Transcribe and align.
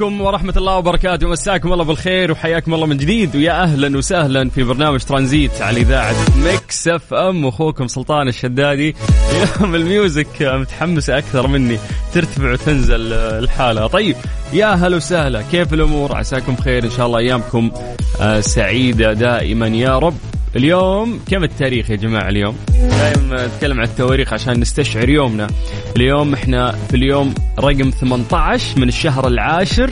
عليكم 0.00 0.20
ورحمة 0.20 0.54
الله 0.56 0.76
وبركاته. 0.76 1.28
مساكم 1.28 1.72
الله 1.72 1.84
بالخير 1.84 2.32
وحياكم 2.32 2.74
الله 2.74 2.86
من 2.86 2.96
جديد. 2.96 3.36
ويا 3.36 3.62
أهلا 3.62 3.98
وسهلا 3.98 4.50
في 4.50 4.62
برنامج 4.62 5.00
ترانزيت 5.00 5.62
على 5.62 5.80
إذاعة 5.80 6.14
Mix 6.44 6.88
FM. 6.88 7.46
أخوكم 7.46 7.88
سلطان 7.88 8.28
الشدادي. 8.28 8.94
اليوم 9.30 9.74
ال 9.74 9.85
music 9.85 10.42
متحمس 10.42 11.10
أكثر 11.10 11.46
مني. 11.46 11.78
ترتفع 12.14 12.52
وتنزل 12.52 13.12
الحالة. 13.12 13.86
طيب 13.86 14.16
يا 14.52 14.66
هلا 14.66 14.96
وسهلا. 14.96 15.42
كيف 15.50 15.74
الأمور؟ 15.74 16.16
عساكم 16.16 16.54
بخير 16.54 16.84
إن 16.84 16.90
شاء 16.90 17.06
الله. 17.06 17.18
أيامكم 17.18 17.70
آه، 18.20 18.40
سعيدة 18.40 19.12
دائما. 19.12 19.66
يا 19.66 19.98
رب. 19.98 20.16
اليوم 20.56 21.20
كم 21.30 21.44
التاريخ 21.44 21.90
يا 21.90 21.96
جماعة 21.96 22.28
اليوم؟ 22.28 22.56
دائما 22.90 23.46
نتكلم 23.46 23.78
عن 23.80 23.86
التواريخ 23.86 24.32
عشان 24.32 24.60
نستشعر 24.60 25.08
يومنا. 25.08 25.46
اليوم 25.96 26.34
إحنا 26.34 26.72
في 26.72 26.96
اليوم 26.96 27.34
رقم 27.58 27.90
18 27.90 28.80
من 28.80 28.88
الشهر 28.88 29.26
العاشر 29.28 29.90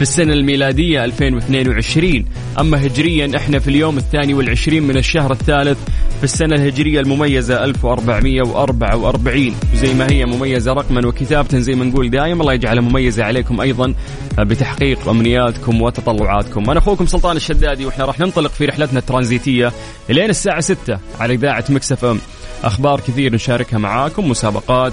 في 0.00 0.06
السنة 0.06 0.32
الميلادية 0.32 1.04
2022 1.04 2.24
أما 2.58 2.86
هجريا 2.86 3.36
إحنا 3.36 3.58
في 3.58 3.68
اليوم 3.68 3.98
الثاني 3.98 4.34
والعشرين 4.34 4.82
من 4.82 4.96
الشهر 4.96 5.32
الثالث 5.32 5.78
في 6.18 6.24
السنة 6.24 6.54
الهجرية 6.54 7.00
المميزة 7.00 7.64
1444 7.64 9.54
زي 9.74 9.94
ما 9.94 10.10
هي 10.10 10.24
مميزة 10.24 10.72
رقما 10.72 11.06
وكتابة 11.06 11.58
زي 11.58 11.74
ما 11.74 11.84
نقول 11.84 12.10
دائما 12.10 12.42
الله 12.42 12.52
يجعلها 12.52 12.82
مميزة 12.82 13.24
عليكم 13.24 13.60
أيضا 13.60 13.94
بتحقيق 14.38 15.08
أمنياتكم 15.08 15.82
وتطلعاتكم. 15.82 16.70
أنا 16.70 16.78
أخوكم 16.78 17.06
سلطان 17.06 17.36
الشدادي 17.36 17.86
وإحنا 17.86 18.04
راح 18.04 18.20
ننطلق 18.20 18.50
في 18.50 18.64
رحلتنا 18.64 18.98
الترانزيتية 18.98 19.72
لين 20.08 20.30
الساعة 20.30 20.60
6 20.60 20.98
على 21.20 21.34
إذاعة 21.34 21.64
مكسف 21.68 22.04
أم. 22.04 22.18
أخبار 22.64 23.00
كثير 23.00 23.34
نشاركها 23.34 23.78
معاكم 23.78 24.28
مسابقات 24.28 24.92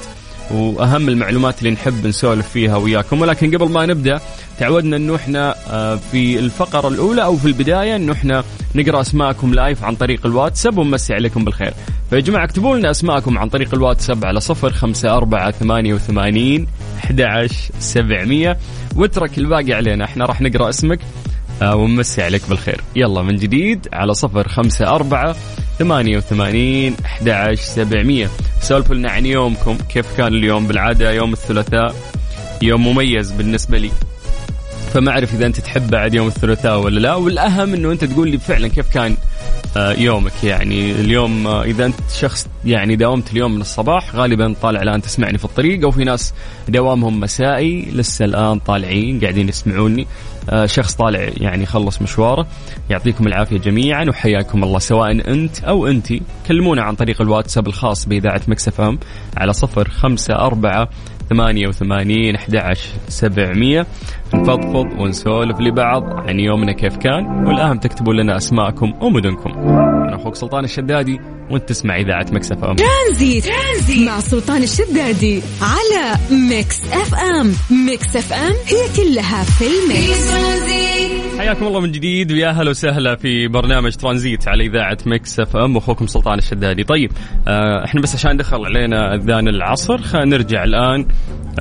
وأهم 0.51 1.09
المعلومات 1.09 1.59
اللي 1.59 1.71
نحب 1.71 2.07
نسولف 2.07 2.49
فيها 2.49 2.77
وياكم. 2.77 3.21
ولكن 3.21 3.57
قبل 3.57 3.71
ما 3.71 3.85
نبدأ 3.85 4.19
تعودنا 4.59 4.97
إنه 4.97 5.15
إحنا 5.15 5.55
آه، 5.69 5.95
في 5.95 6.39
الفقرة 6.39 6.87
الأولى 6.87 7.23
أو 7.23 7.35
في 7.37 7.45
البداية 7.45 7.95
إنه 7.95 8.13
إحنا 8.13 8.43
نقرأ 8.75 9.01
أسماءكم 9.01 9.53
لايف 9.53 9.83
عن 9.83 9.95
طريق 9.95 10.25
الواتساب 10.25 10.77
ونمسي 10.77 11.13
عليكم 11.13 11.45
بالخير. 11.45 11.73
فيا 12.09 12.19
جماعة 12.19 12.43
اكتبوا 12.43 12.77
لنا 12.77 12.91
أسماءكم 12.91 13.37
عن 13.37 13.49
طريق 13.49 13.73
الواتساب 13.73 14.25
على 14.25 14.39
صفر 14.39 14.73
خمسة 14.73 15.17
أربعة 15.17 15.51
ثمانية 15.51 15.93
وثمانين 15.93 16.67
أحد 16.97 17.47
سبعمية. 17.79 18.57
واترك 18.95 19.37
الباقي 19.37 19.73
علينا 19.73 20.05
إحنا 20.05 20.25
راح 20.25 20.41
نقرأ 20.41 20.69
اسمك. 20.69 20.99
ونمسي 21.61 22.23
عليك 22.23 22.41
بالخير. 22.49 22.81
يلا 22.95 23.21
من 23.21 23.35
جديد 23.35 23.87
على 23.93 24.13
صفر 24.13 24.47
خمسة 24.47 24.87
أربعة 24.87 25.35
ثمانية 25.79 26.17
وثمانين 26.17 26.95
أحد 27.05 27.53
سبعمية. 27.53 28.29
سولفوا 28.61 28.95
لنا 28.95 29.11
عن 29.11 29.25
يومكم. 29.25 29.77
كيف 29.89 30.17
كان 30.17 30.33
اليوم؟ 30.33 30.67
بالعادة 30.67 31.11
يوم 31.11 31.33
الثلاثاء 31.33 31.95
يوم 32.61 32.87
مميز 32.87 33.31
بالنسبة 33.31 33.77
لي. 33.77 33.91
فما 34.93 35.11
أعرف 35.11 35.33
إذا 35.33 35.45
أنت 35.45 35.59
تحب 35.59 35.89
بعد 35.89 36.13
يوم 36.13 36.27
الثلاثاء 36.27 36.79
ولا 36.79 36.99
لا. 36.99 37.15
والأهم 37.15 37.73
أنه 37.73 37.91
أنت 37.91 38.05
تقول 38.05 38.29
لي 38.29 38.37
فعلا 38.37 38.67
كيف 38.67 38.89
كان 38.89 39.17
آه، 39.77 39.91
يومك. 39.91 40.43
يعني 40.43 40.91
اليوم 40.91 41.47
آه، 41.47 41.63
إذا 41.63 41.85
أنت 41.85 41.95
شخص 42.19 42.47
يعني 42.65 42.95
داومت 42.95 43.31
اليوم 43.31 43.55
من 43.55 43.61
الصباح 43.61 44.15
غالبا 44.15 44.55
طالع 44.61 44.81
الآن 44.81 45.01
تسمعني 45.01 45.37
في 45.37 45.45
الطريق 45.45 45.83
أو 45.83 45.91
في 45.91 46.03
ناس 46.03 46.33
دوامهم 46.67 47.19
مسائي 47.19 47.87
لسه 47.91 48.25
الآن 48.25 48.59
طالعين 48.59 49.19
قاعدين 49.19 49.49
يسمعوني. 49.49 50.01
آه، 50.01 50.07
شخص 50.65 50.95
طالع 50.95 51.29
يعني 51.37 51.65
خلص 51.65 52.01
مشواره. 52.01 52.47
يعطيكم 52.89 53.27
العافية 53.27 53.57
جميعا 53.57 54.05
وحياكم 54.09 54.63
الله 54.63 54.79
سواء 54.79 55.11
أنت 55.11 55.63
أو 55.63 55.87
أنت. 55.87 56.07
كلمونا 56.47 56.81
عن 56.81 56.95
طريق 56.95 57.21
الواتساب 57.21 57.67
الخاص 57.67 58.05
بإذاعة 58.05 58.41
Mix 58.47 58.81
FM 58.81 58.99
على 59.37 59.53
صفر 59.53 59.89
خمسة 59.89 60.35
أربعة 60.35 60.89
ثمانية 61.29 61.67
وثمانين 61.67 62.35
أحد 62.35 62.77
سبعمية. 63.07 63.85
نفضفض 64.33 64.99
ونسولف 64.99 65.59
لبعض 65.59 66.03
عن 66.03 66.39
يومنا 66.39 66.71
كيف 66.71 66.97
كان 66.97 67.47
والأهم 67.47 67.77
تكتبوا 67.77 68.13
لنا 68.13 68.37
أسماءكم 68.37 68.93
ومدنكم. 69.01 69.86
أنا 70.07 70.15
أخوك 70.15 70.35
سلطان 70.35 70.63
الشدادي 70.63 71.19
وأنت 71.51 71.69
تسمع 71.69 71.97
إذاعة 71.97 72.25
Mix 72.31 72.63
FM. 72.63 72.75
ترانزيت. 72.75 73.45
ترانزيت. 73.45 74.07
مع 74.07 74.19
سلطان 74.19 74.63
الشدادي 74.63 75.41
على 75.61 76.15
Mix 76.31 76.81
FM. 76.91 77.53
Mix 77.85 78.15
FM 78.15 78.53
هي 78.65 78.87
كلها 78.95 79.43
في 79.43 79.51
في 79.51 79.67
ال 79.67 79.83
mix 79.83 80.29
ترانزيت. 80.31 80.86
حياكم 81.37 81.67
الله 81.67 81.79
من 81.79 81.91
جديد. 81.91 82.31
ويا 82.31 82.49
هلا 82.49 82.69
وسهلا 82.69 83.15
في 83.15 83.47
برنامج 83.47 83.95
ترانزيت 83.95 84.47
على 84.47 84.65
إذاعة 84.65 84.97
Mix 85.05 85.39
FM. 85.39 85.75
واخوكم 85.75 86.07
سلطان 86.07 86.37
الشدادي. 86.37 86.83
طيب 86.83 87.11
آه 87.47 87.85
إحنا 87.85 88.01
بس 88.01 88.15
عشان 88.15 88.37
دخل 88.37 88.65
علينا 88.65 89.15
أذان 89.15 89.47
العصر 89.47 89.97
خلينا 89.97 90.37
نرجع 90.37 90.63
الآن 90.63 91.07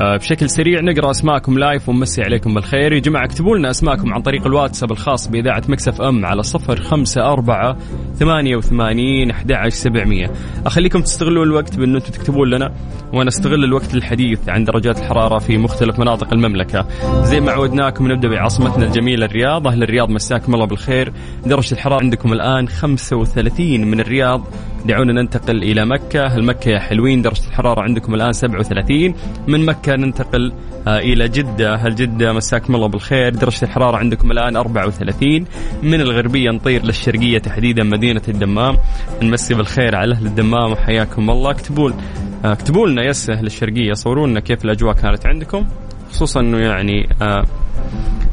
آه 0.00 0.16
بشكل 0.16 0.50
سريع 0.50 0.80
نقرأ 0.80 1.10
أسماءكم 1.10 1.58
live 1.58 1.88
ونمسي 1.88 2.22
عليكم 2.22 2.54
بالخير. 2.54 2.92
يا 2.92 2.98
جماعة 2.98 3.24
اكتبوا 3.24 3.56
لنا 3.56 3.70
أسماءكم 3.70 4.14
عن 4.14 4.22
طريق 4.22 4.46
الواتساب 4.46 4.92
الخاص 4.92 5.28
بإذاعة 5.28 5.62
Mix 5.68 5.88
FM 5.88 6.26
على 6.26 6.42
صفر 6.42 6.80
خمسة 6.80 7.32
أربعة 7.32 7.76
ثمانية 8.14 8.56
وثمانين 8.56 9.30
أحد 9.30 9.68
سبعمية. 9.68 10.30
أخليكم 10.66 11.00
تستغلون 11.00 11.46
الوقت 11.46 11.76
بأن 11.76 11.94
أنتم 11.94 12.12
تكتبون 12.12 12.50
لنا 12.50 12.74
وأنا 13.12 13.28
أستغل 13.28 13.64
الوقت 13.64 13.94
للحديث 13.94 14.48
عن 14.48 14.64
درجات 14.64 14.98
الحرارة 14.98 15.38
في 15.38 15.58
مختلف 15.58 15.98
مناطق 15.98 16.32
المملكة. 16.32 16.86
زي 17.22 17.40
ما 17.40 17.52
عودناكم 17.52 18.12
نبدأ 18.12 18.28
بعاصمتنا 18.28 18.86
الجميلة 18.86 19.26
الرياض. 19.26 19.65
أهل 19.68 19.82
الرياض 19.82 20.10
مساكم 20.10 20.54
الله 20.54 20.66
بالخير. 20.66 21.12
درجة 21.46 21.72
الحرارة 21.72 22.00
عندكم 22.02 22.32
الآن 22.32 22.68
35 22.68 23.84
من 23.84 24.00
الرياض. 24.00 24.44
دعونا 24.86 25.12
ننتقل 25.12 25.62
إلى 25.62 25.86
مكة. 25.86 26.24
أهل 26.24 26.44
مكة 26.44 26.68
يا 26.70 26.78
حلوين 26.78 27.22
درجة 27.22 27.46
الحرارة 27.48 27.80
عندكم 27.80 28.14
الآن 28.14 28.32
37 28.32 29.14
من 29.48 29.66
مكة 29.66 29.96
ننتقل 29.96 30.52
آه، 30.88 30.98
إلى 30.98 31.28
جدة. 31.28 31.74
أهل 31.74 31.94
جدة 31.94 32.32
مساكم 32.32 32.74
الله 32.74 32.86
بالخير. 32.88 33.34
درجة 33.34 33.64
الحرارة 33.64 33.96
عندكم 33.96 34.30
الآن 34.30 34.56
34 34.56 35.44
من 35.82 36.00
الغربية 36.00 36.50
نطير 36.50 36.84
للشرقية 36.84 37.38
تحديدا 37.38 37.82
مدينة 37.82 38.22
الدمام. 38.28 38.76
نمسي 39.22 39.54
بالخير 39.54 39.96
على 39.96 40.14
أهل 40.14 40.26
الدمام 40.26 40.72
وحياكم 40.72 41.30
الله. 41.30 41.50
اكتبوا 41.50 41.90
آه، 42.44 42.52
اكتبوا 42.52 42.86
لنا 42.88 43.02
يس 43.04 43.30
أهل 43.30 43.46
الشرقية 43.46 43.92
صوروا 43.92 44.26
لنا 44.26 44.40
كيف 44.40 44.64
الأجواء 44.64 44.94
كانت 44.94 45.26
عندكم 45.26 45.66
خصوصا 46.10 46.40
إنه 46.40 46.58
يعني 46.58 47.08
آه 47.22 47.44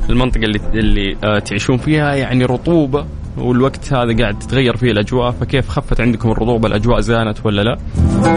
المنطقة 0.10 0.44
اللي 0.44 0.60
اللي 0.74 1.16
آه 1.24 1.40
تعيشون 1.40 1.78
فيها 1.78 2.14
يعني 2.16 2.46
رطوبة 2.46 3.06
والوقت 3.38 3.94
هذا 3.94 4.18
قاعد 4.22 4.40
تتغير 4.40 4.78
فيه 4.78 4.92
الأجواء 4.92 5.32
فكيف 5.32 5.70
خفت 5.70 6.02
عندكم 6.02 6.32
الرطوبة؟ 6.32 6.68
الأجواء 6.68 7.00
زانت 7.00 7.46
ولا 7.46 7.62
لا؟ 7.62 7.78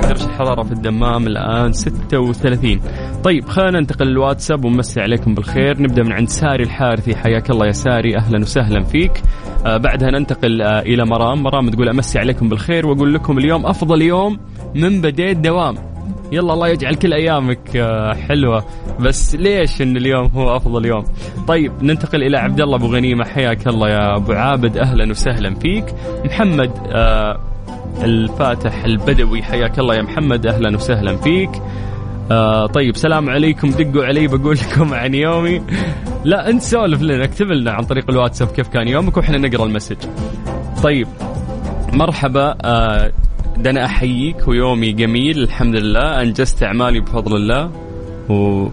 درجة 0.02 0.24
الحرارة 0.24 0.62
في 0.62 0.72
الدمام 0.72 1.26
الآن 1.26 1.72
36 1.72 2.80
طيب 3.24 3.48
خلينا 3.48 3.80
ننتقل 3.80 4.06
للواتساب 4.06 4.64
ونمسي 4.64 5.00
عليكم 5.00 5.34
بالخير. 5.34 5.82
نبدأ 5.82 6.02
من 6.02 6.12
عند 6.12 6.28
ساري 6.28 6.62
الحارثي. 6.62 7.16
حياك 7.16 7.50
الله 7.50 7.66
يا 7.66 7.72
ساري 7.72 8.16
أهلا 8.16 8.40
وسهلا 8.40 8.84
فيك. 8.84 9.22
آه 9.66 9.76
بعدها 9.76 10.10
ننتقل 10.10 10.62
آه 10.62 10.80
إلى 10.80 11.04
مرام. 11.06 11.42
مرام 11.42 11.70
تقول 11.70 11.88
أمسي 11.88 12.18
عليكم 12.18 12.48
بالخير 12.48 12.86
وأقول 12.86 13.14
لكم 13.14 13.38
اليوم 13.38 13.66
أفضل 13.66 14.02
يوم 14.02 14.38
من 14.74 15.00
بديت 15.00 15.36
دوام. 15.36 15.74
يلا 16.32 16.52
الله 16.52 16.68
يجعل 16.68 16.94
كل 16.94 17.12
أيامك 17.12 17.76
آه، 17.76 18.14
حلوة. 18.14 18.64
بس 19.00 19.34
ليش 19.34 19.82
إن 19.82 19.96
اليوم 19.96 20.26
هو 20.26 20.56
أفضل 20.56 20.86
يوم؟ 20.86 21.04
طيب 21.48 21.72
ننتقل 21.82 22.22
إلى 22.22 22.38
عبد 22.38 22.60
الله 22.60 22.76
أبو 22.76 22.86
غنيمة. 22.86 23.24
حياك 23.24 23.68
الله 23.68 23.88
يا 23.88 24.16
أبو 24.16 24.32
عابد. 24.32 24.78
أهلا 24.78 25.10
وسهلا 25.10 25.54
فيك. 25.54 25.84
محمد 26.24 26.70
آه 26.92 27.40
الفاتح 28.02 28.84
البدوي. 28.84 29.42
حياك 29.42 29.78
الله 29.78 29.94
يا 29.94 30.02
محمد. 30.02 30.46
أهلا 30.46 30.76
وسهلا 30.76 31.16
فيك. 31.16 31.50
آه 32.30 32.66
طيب 32.66 32.96
سلام 32.96 33.30
عليكم. 33.30 33.70
دقوا 33.70 34.04
علي 34.04 34.26
بقول 34.26 34.56
لكم 34.56 34.94
عن 34.94 35.14
يومي. 35.14 35.62
لا 36.24 36.50
أنت 36.50 36.62
سولف 36.62 37.02
لنا 37.02 37.24
اكتب 37.24 37.46
لنا 37.46 37.72
عن 37.72 37.84
طريق 37.84 38.10
الواتساب 38.10 38.48
كيف 38.48 38.68
كان 38.68 38.88
يومك 38.88 39.16
وإحنا 39.16 39.38
نقرأ 39.38 39.66
المسج. 39.66 39.96
طيب 40.82 41.08
مرحبا. 41.92 42.54
آه 42.64 43.12
ده 43.58 43.70
أنا 43.70 43.84
أحييك 43.84 44.48
ويومي 44.48 44.92
جميل 44.92 45.38
الحمد 45.38 45.74
لله 45.76 46.22
أنجزت 46.22 46.62
أعمالي 46.62 47.00
بفضل 47.00 47.36
الله. 47.36 47.70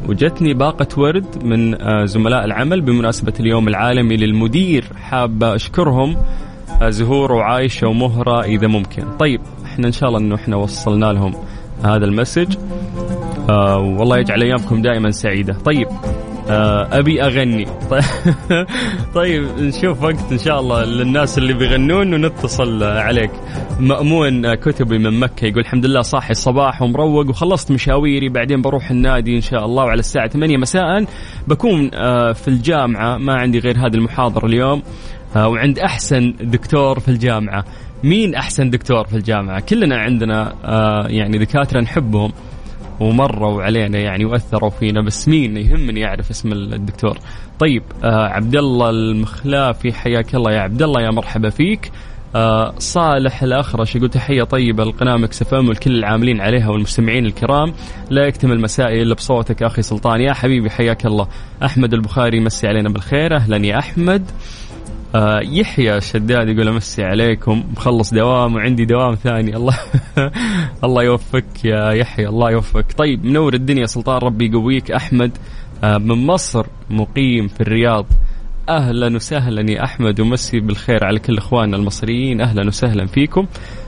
وجتني 0.09 0.53
باقة 0.53 0.87
ورد 0.97 1.45
من 1.45 1.81
آه، 1.81 2.05
زملاء 2.05 2.45
العمل 2.45 2.81
بمناسبة 2.81 3.33
اليوم 3.39 3.67
العالمي 3.67 4.17
للمدير. 4.17 4.85
حاب 4.95 5.43
أشكرهم 5.43 6.17
آه، 6.81 6.89
زهور 6.89 7.31
وعايشة 7.31 7.87
ومهرة 7.87 8.41
إذا 8.41 8.67
ممكن. 8.67 9.03
طيب 9.19 9.41
إحنا 9.65 9.87
إن 9.87 9.91
شاء 9.91 10.09
الله 10.09 10.19
أنه 10.19 10.35
إحنا 10.35 10.55
وصلنا 10.55 11.05
لهم 11.05 11.33
هذا 11.83 12.05
المسج. 12.05 12.55
آه 13.49 13.77
والله 13.79 14.17
يجعل 14.17 14.41
أيامكم 14.41 14.81
دائما 14.81 15.11
سعيدة. 15.11 15.53
طيب 15.65 15.87
أبي 16.49 17.23
أغني. 17.23 17.67
طيب 19.15 19.43
نشوف 19.59 20.03
وقت 20.03 20.31
إن 20.31 20.37
شاء 20.37 20.59
الله 20.59 20.85
للناس 20.85 21.37
اللي 21.37 21.53
بيغنون 21.53 22.13
ونتصل 22.13 22.83
عليك. 22.83 23.31
مأمون 23.79 24.55
كتبي 24.55 24.97
من 24.97 25.19
مكة 25.19 25.45
يقول 25.45 25.59
الحمد 25.59 25.85
لله 25.85 26.01
صاحي 26.01 26.31
الصباح 26.31 26.81
ومروق 26.81 27.29
وخلصت 27.29 27.71
مشاويري 27.71 28.29
بعدين 28.29 28.61
بروح 28.61 28.91
النادي 28.91 29.35
إن 29.35 29.41
شاء 29.41 29.65
الله 29.65 29.83
وعلى 29.83 29.99
الساعة 29.99 30.27
8 30.27 30.57
مساء. 30.57 31.05
بكون 31.47 31.89
آه، 31.93 32.31
في 32.31 32.47
الجامعة 32.47 33.17
ما 33.17 33.33
عندي 33.33 33.59
غير 33.59 33.77
هذه 33.77 33.95
المحاضرة 33.95 34.45
اليوم. 34.45 34.83
آه، 35.35 35.47
وعند 35.47 35.79
أحسن 35.79 36.33
دكتور 36.41 36.99
في 36.99 37.07
الجامعة. 37.07 37.65
مين 38.03 38.35
أحسن 38.35 38.69
دكتور 38.69 39.07
في 39.07 39.13
الجامعة؟ 39.13 39.59
كلنا 39.59 39.97
عندنا 39.97 40.53
يعني 41.09 41.37
دكاترة 41.37 41.81
نحبهم. 41.81 42.31
ومروا 42.99 43.63
علينا 43.63 43.99
يعني 43.99 44.25
وأثروا 44.25 44.69
فينا 44.69 45.01
بس 45.01 45.27
مين؟ 45.27 45.57
يهمني 45.57 46.05
أعرف 46.05 46.29
اسم 46.29 46.51
الدكتور. 46.51 47.17
طيب 47.59 47.83
آه 48.03 48.27
عبد 48.27 48.55
الله 48.55 48.89
المخلافي 48.89 49.93
حياك 49.93 50.35
الله 50.35 50.51
يا 50.51 50.59
عبد 50.59 50.81
الله 50.81 51.01
يا 51.01 51.11
مرحبا 51.11 51.49
فيك. 51.49 51.91
آه 52.35 52.73
صالح 52.77 53.43
الأخرش 53.43 53.95
يقول 53.95 54.09
تحية 54.09 54.43
طيبة 54.43 54.83
لقناة 54.83 55.17
مكس 55.17 55.53
والكل 55.53 55.91
العاملين 55.91 56.41
عليها 56.41 56.69
والمستمعين 56.69 57.25
الكرام. 57.25 57.73
لا 58.09 58.25
يكتمل 58.27 58.61
مسائي 58.61 59.01
إلا 59.01 59.15
بصوتك 59.15 59.63
أخي 59.63 59.81
سلطان. 59.81 60.21
يا 60.21 60.33
حبيبي 60.33 60.69
حياك 60.69 61.05
الله. 61.05 61.27
أحمد 61.63 61.93
البخاري 61.93 62.39
مسي 62.39 62.67
علينا 62.67 62.89
بالخير. 62.89 63.35
أهلا 63.35 63.65
يا 63.65 63.79
أحمد. 63.79 64.31
آه 65.15 65.39
يحيى 65.43 65.97
الشداد 65.97 66.49
يقول 66.49 66.67
أمسي 66.67 67.03
عليكم. 67.03 67.63
مخلص 67.71 68.13
دوام 68.13 68.55
وعندي 68.55 68.85
دوام 68.85 69.15
ثاني. 69.15 69.55
الله 69.55 69.79
الله 70.83 71.03
يوفقك 71.03 71.65
يا 71.65 71.91
يحيى 71.91 72.27
الله 72.27 72.51
يوفقك. 72.51 72.93
طيب 72.97 73.25
منور 73.25 73.53
الدنيا 73.53 73.85
سلطان 73.85 74.17
ربي 74.17 74.45
يقويك. 74.45 74.91
أحمد 74.91 75.31
آه 75.83 75.97
من 75.97 76.25
مصر 76.25 76.65
مقيم 76.89 77.47
في 77.47 77.61
الرياض. 77.61 78.05
أهلا 78.69 79.15
وسهلا 79.15 79.71
يا 79.71 79.83
أحمد 79.83 80.19
ومسي 80.19 80.59
بالخير 80.59 81.05
على 81.05 81.19
كل 81.19 81.37
إخواننا 81.37 81.77
المصريين. 81.77 82.41
أهلا 82.41 82.67
وسهلا 82.67 83.05
فيكم. 83.05 83.45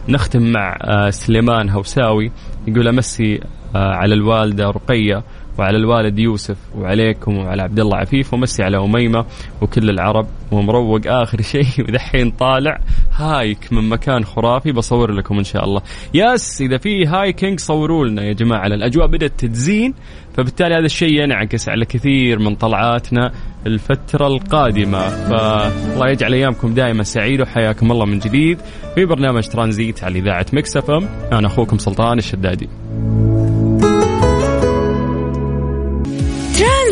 نختم 0.10 0.51
مع 0.51 0.77
آه 0.81 1.10
سليمان 1.10 1.69
هوساوي 1.69 2.31
يقول 2.68 2.88
أمسي 2.88 3.39
آه 3.75 3.94
على 3.95 4.13
الوالدة 4.13 4.66
رقية. 4.66 5.24
وعلى 5.57 5.78
الوالد 5.78 6.19
يوسف 6.19 6.57
وعليكم 6.75 7.38
وعلى 7.38 7.62
عبد 7.62 7.80
الله 7.80 7.98
عفيف 7.98 8.34
ومسي 8.34 8.63
على 8.63 8.78
أميمة 8.78 9.25
وكل 9.62 9.90
العرب. 9.90 10.28
ومروق 10.52 11.02
آخر 11.07 11.42
شيء 11.42 11.66
ودحين 11.88 12.31
طالع. 12.31 12.80
hike 13.12 13.74
من 13.74 13.90
مكان 13.90 14.25
خرافي 14.25 14.72
بصور 14.72 15.12
لكم 15.12 15.38
إن 15.38 15.44
شاء 15.44 15.63
الله. 15.63 15.81
yes 16.14 16.62
إذا 16.62 16.78
في 16.78 17.06
hiking 17.06 17.60
صوروا 17.60 18.06
لنا 18.06 18.24
يا 18.24 18.34
جماعة. 18.34 18.68
الأجواء 18.68 19.07
بدأت 19.07 19.31
تتزين 19.38 19.94
فبالتالي 20.38 20.75
هذا 20.75 20.86
الشيء 20.86 21.24
ينعكس 21.24 21.69
على 21.69 21.86
كثير 21.86 22.40
من 22.40 22.56
طلعاتنا 22.56 23.31
الفترة 23.68 24.28
القادمة. 24.28 25.10
فالله 25.10 26.10
يجعل 26.10 26.34
أيامكم 26.34 26.74
دائما 26.74 27.04
سعيدة 27.04 27.44
وحياكم 27.44 27.92
الله 27.92 28.06
من 28.06 28.19
جديد. 28.19 28.58
في 28.96 29.06
برنامج 29.06 29.48
ترانزيت 29.48 30.04
على 30.04 30.19
إذاعة 30.19 30.46
Mix 30.54 30.92
FM. 30.92 31.10
أنا 31.31 31.48
أخوكم 31.48 31.78
سلطان 31.78 32.18
الشدادي. 32.18 32.69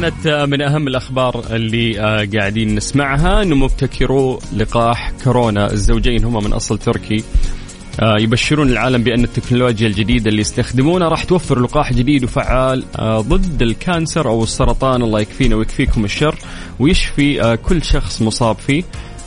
كانت 0.00 0.48
من 0.50 0.62
أهم 0.62 0.88
الأخبار 0.88 1.44
اللي 1.50 2.00
آه، 2.00 2.28
قاعدين 2.34 2.74
نسمعها. 2.74 3.42
انه 3.42 3.56
مبتكرو 3.56 4.40
لقاح 4.56 5.12
كورونا. 5.24 5.72
الزوجين 5.72 6.24
هم 6.24 6.44
من 6.44 6.52
أصل 6.52 6.78
تركي. 6.78 7.24
آه، 8.00 8.16
يبشرون 8.18 8.68
العالم 8.68 9.02
بأن 9.02 9.24
التكنولوجيا 9.24 9.86
الجديدة 9.86 10.30
اللي 10.30 10.40
يستخدمونها 10.40 11.08
راح 11.08 11.24
توفر 11.24 11.60
لقاح 11.60 11.92
جديد 11.92 12.24
وفعال 12.24 12.84
آه، 12.98 13.20
ضد 13.20 13.62
ال 13.62 13.71
cancer 13.71 14.28
أو 14.28 14.42
السرطان. 14.42 15.02
الله 15.02 15.20
يكفينا 15.20 15.56
ويكفيكم 15.56 16.04
الشر. 16.04 16.34
ويشفي 16.78 17.56
كل 17.56 17.82
شخص 17.84 18.22
مصاب 18.22 18.56
فيه. 18.56 18.82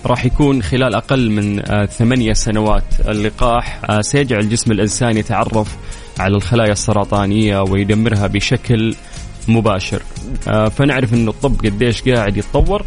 راح 0.05 0.25
يكون 0.25 0.63
خلال 0.63 0.95
أقل 0.95 1.31
من 1.31 1.61
ثمانية 1.85 2.33
سنوات. 2.33 2.83
اللقاح 3.07 3.81
سيجعل 4.01 4.39
الجسم 4.39 4.71
الإنسان 4.71 5.17
يتعرف 5.17 5.77
على 6.19 6.35
الخلايا 6.35 6.71
السرطانية 6.71 7.61
ويدمرها 7.61 8.27
بشكل 8.27 8.95
مباشر 9.47 10.01
آه، 10.47 10.69
فنعرف 10.69 11.13
انه 11.13 11.31
الطب 11.31 11.65
قديش 11.65 12.01
قاعد 12.01 12.37
يتطور 12.37 12.85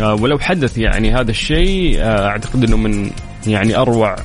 آه، 0.00 0.14
ولو 0.14 0.38
حدث 0.38 0.78
يعني 0.78 1.14
هذا 1.14 1.30
الشيء 1.30 2.00
آه، 2.00 2.26
أعتقد 2.26 2.64
إنه 2.64 2.76
من 2.76 3.10
يعني 3.46 3.76
أروع 3.76 4.16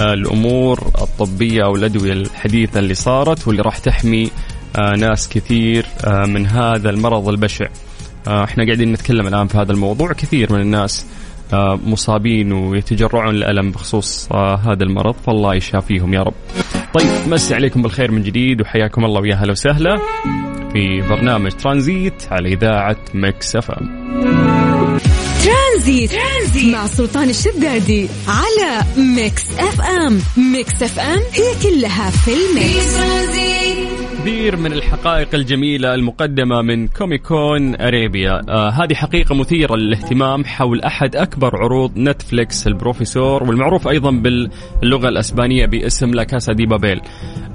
الأمور 0.00 0.92
الطبية 1.02 1.64
أو 1.64 1.76
الأدوية 1.76 2.12
الحديثة 2.12 2.80
اللي 2.80 2.94
صارت 2.94 3.48
واللي 3.48 3.62
راح 3.62 3.78
تحمي 3.78 4.30
ناس 4.98 5.28
كثير 5.28 5.86
من 6.06 6.46
هذا 6.46 6.90
المرض 6.90 7.28
البشع. 7.28 7.66
إحنا 8.26 8.64
قاعدين 8.64 8.92
نتكلم 8.92 9.26
الآن 9.26 9.46
في 9.46 9.58
هذا 9.58 9.72
الموضوع 9.72 10.12
كثير 10.12 10.52
من 10.52 10.60
الناس 10.60 11.06
مصابين 11.86 12.52
ويتجرعون 12.52 13.34
الالم 13.34 13.70
بخصوص 13.70 14.32
هذا 14.32 14.82
المرض 14.82 15.14
فالله 15.26 15.54
يشافيهم 15.54 16.14
يا 16.14 16.22
رب. 16.22 16.34
طيب 16.98 17.28
مسي 17.28 17.54
عليكم 17.54 17.82
بالخير 17.82 18.10
من 18.10 18.22
جديد 18.22 18.60
وحياكم 18.60 19.04
الله 19.04 19.20
ويا 19.20 19.34
هلا 19.34 19.52
وسهلا. 19.52 19.96
في 20.72 21.02
برنامج 21.08 21.52
ترانزيت 21.52 22.22
على 22.30 22.52
إذاعة 22.52 22.96
Mix 23.14 23.56
FM 23.56 24.06
ترانزيت. 25.44 26.12
مع 26.72 26.86
سلطان 26.86 27.30
الشدادي 27.30 28.08
على 28.28 28.82
Mix 28.96 29.44
FM 29.58 30.20
Mix 30.52 30.82
FM 30.82 31.20
هي 31.32 31.70
كلها 31.70 32.10
في 32.10 32.30
ال 32.32 32.73
mix 32.73 33.95
كثير 34.26 34.56
من 34.56 34.72
الحقائق 34.72 35.34
الجميلة 35.34 35.94
المقدمة 35.94 36.62
من 36.62 36.88
Comic 36.88 37.45
Con 37.45 37.80
Arabia. 37.80 38.40
آه 38.48 38.70
هذه 38.70 38.94
حقيقة 38.94 39.34
مثيرة 39.34 39.76
للاهتمام 39.76 40.44
حول 40.44 40.80
أحد 40.80 41.16
أكبر 41.16 41.56
عروض 41.56 41.98
Netflix 41.98 42.66
البروفيسور 42.66 43.42
والمعروف 43.42 43.88
أيضا 43.88 44.10
باللغة 44.10 45.08
الأسبانية 45.08 45.66
باسم 45.66 46.10
La 46.10 46.24
Casa 46.24 46.52
de 46.52 46.66
Papel. 46.66 47.00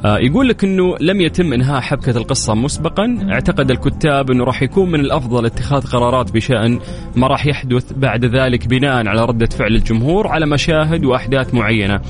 آه 0.06 0.18
يقول 0.18 0.50
لك 0.50 0.64
أنه 0.64 0.98
لم 1.00 1.22
يتم 1.22 1.54
إنهاء 1.54 1.82
حبكة 1.82 2.18
القصة 2.18 2.56
مسبقا. 2.56 3.28
اعتقد 3.32 3.72
الكتاب 3.72 4.32
أنه 4.32 4.44
راح 4.44 4.64
يكون 4.64 4.92
من 4.92 5.00
الأفضل 5.00 5.46
اتخاذ 5.46 5.82
قرارات 5.82 6.32
بشأن. 6.32 6.80
ما 7.16 7.28
راح 7.28 7.46
يحدث 7.46 7.94
بعد 7.94 8.26
ذلك 8.26 8.68
بناء 8.68 9.08
على 9.08 9.26
ردة 9.26 9.46
فعل 9.46 9.76
الجمهور 9.76 10.28
على 10.28 10.46
مشاهد 10.46 11.06
وأحداث 11.06 11.54
معينة. 11.54 12.02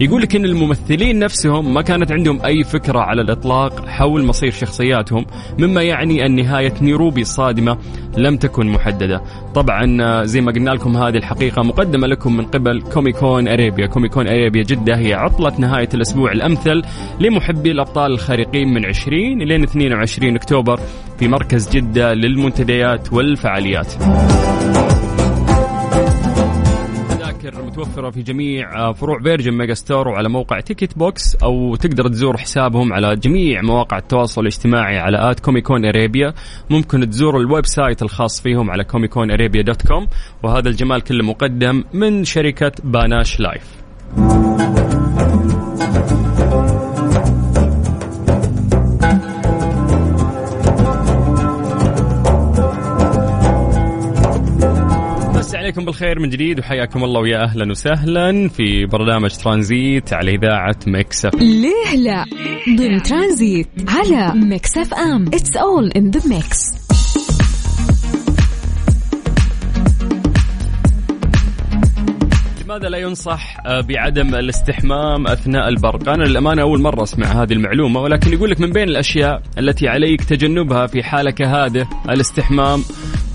يقول 0.00 0.22
لك 0.22 0.36
إن 0.36 0.44
الممثلين 0.44 1.18
نفسهم 1.18 1.74
ما 1.74 1.82
كانت 1.82 2.12
عندهم 2.12 2.44
أي 2.44 2.64
فكرة 2.64 2.98
على 2.98 3.22
الإطلاق 3.22 3.86
حول 3.88 4.05
مصير 4.08 4.50
شخصياتهم 4.50 5.26
مما 5.58 5.82
يعني 5.82 6.26
أن 6.26 6.34
نهاية 6.34 6.72
نيروبي 6.82 7.20
الصادمه 7.20 7.78
لم 8.16 8.36
تكن 8.36 8.66
محددة. 8.66 9.22
طبعا 9.54 10.24
زي 10.24 10.40
ما 10.40 10.52
قلنا 10.52 10.70
لكم 10.70 10.96
هذه 10.96 11.16
الحقيقة 11.16 11.62
مقدمة 11.62 12.06
لكم 12.06 12.36
من 12.36 12.44
قبل 12.44 12.82
Comic 12.82 13.23
Con 13.23 13.48
Arabia. 13.48 13.86
Comic 13.86 14.12
Con 14.12 14.28
Arabia 14.28 14.62
جدة 14.62 14.96
هي 14.96 15.14
عطلة 15.14 15.60
نهاية 15.60 15.88
الأسبوع 15.94 16.32
الأمثل 16.32 16.82
لمحبي 17.20 17.70
الأبطال 17.70 18.12
الخارقين 18.12 18.74
من 18.74 18.86
20 18.86 19.42
إلى 19.42 19.64
22 19.64 20.36
أكتوبر 20.36 20.80
في 21.18 21.28
مركز 21.28 21.70
جدة 21.70 22.14
للمنتديات 22.14 23.12
والفعاليات. 23.12 23.92
التذاكر 27.46 27.62
متوفره 27.62 28.10
في 28.10 28.22
جميع 28.22 28.88
آه، 28.88 28.92
فروع 28.92 29.22
Virgin 29.22 29.52
Megastore 29.52 30.08
وعلى 30.08 30.28
موقع 30.28 30.60
Ticket 30.60 30.98
Box 30.98 31.34
أو 31.34 31.76
تقدر 31.76 32.08
تزور 32.08 32.36
حسابهم 32.36 32.92
على 32.92 33.16
جميع 33.16 33.62
مواقع 33.62 33.98
التواصل 33.98 34.40
الاجتماعي 34.40 34.98
على 34.98 35.30
at 35.30 35.40
Comic 35.40 35.68
Con 35.68 35.84
Arabia 35.84 36.34
ممكن 36.70 37.10
تزوروا 37.10 37.40
ال 37.40 37.66
website 37.66 38.02
الخاص 38.02 38.40
فيهم 38.40 38.70
على 38.70 38.84
Comic 38.84 39.13
Con 39.13 39.30
Arabia 39.30 39.62
dot 39.62 39.86
com. 39.86 40.06
وهذا 40.42 40.68
الجمال 40.68 41.00
كله 41.00 41.24
مقدم 41.24 41.84
من 41.92 42.24
شركة 42.24 42.72
Panache 42.84 43.40
Live. 43.40 43.76
عليكم 55.66 55.84
بالخير 55.84 56.18
من 56.18 56.30
جديد 56.30 56.58
وحياكم 56.58 57.04
الله 57.04 57.20
ويا 57.20 57.44
أهلا 57.44 57.70
وسهلا 57.70 58.48
في 58.48 58.86
برنامج 58.86 59.30
ترانزيت 59.30 60.12
على 60.12 60.34
إذاعة 60.34 60.76
مكس 60.86 61.22
إف 61.22 61.34
ليه 61.34 61.96
لا؟ 61.96 62.24
ضمن 62.78 63.02
ترانزيت 63.02 63.68
على 63.88 64.32
ميكس 64.34 64.78
أف 64.78 64.94
أم. 64.94 65.26
It's 65.26 65.56
all 65.56 65.90
in 65.90 66.10
the 66.10 66.28
mix 66.28 66.86
لماذا 72.64 72.88
لا 72.88 72.98
ينصح 72.98 73.56
بعدم 73.66 74.34
الاستحمام 74.34 75.26
أثناء 75.26 75.68
البرق؟ 75.68 76.08
أنا 76.08 76.24
للأمانة 76.24 76.62
أول 76.62 76.80
مرة 76.80 77.02
أسمع 77.02 77.26
هذه 77.26 77.52
المعلومة 77.52 78.00
ولكن 78.00 78.32
يقول 78.32 78.50
لك 78.50 78.60
من 78.60 78.70
بين 78.70 78.88
الأشياء 78.88 79.42
التي 79.58 79.88
عليك 79.88 80.24
تجنبها 80.24 80.86
في 80.86 81.02
حاله 81.02 81.30
كهذه 81.30 81.88
الاستحمام 82.10 82.82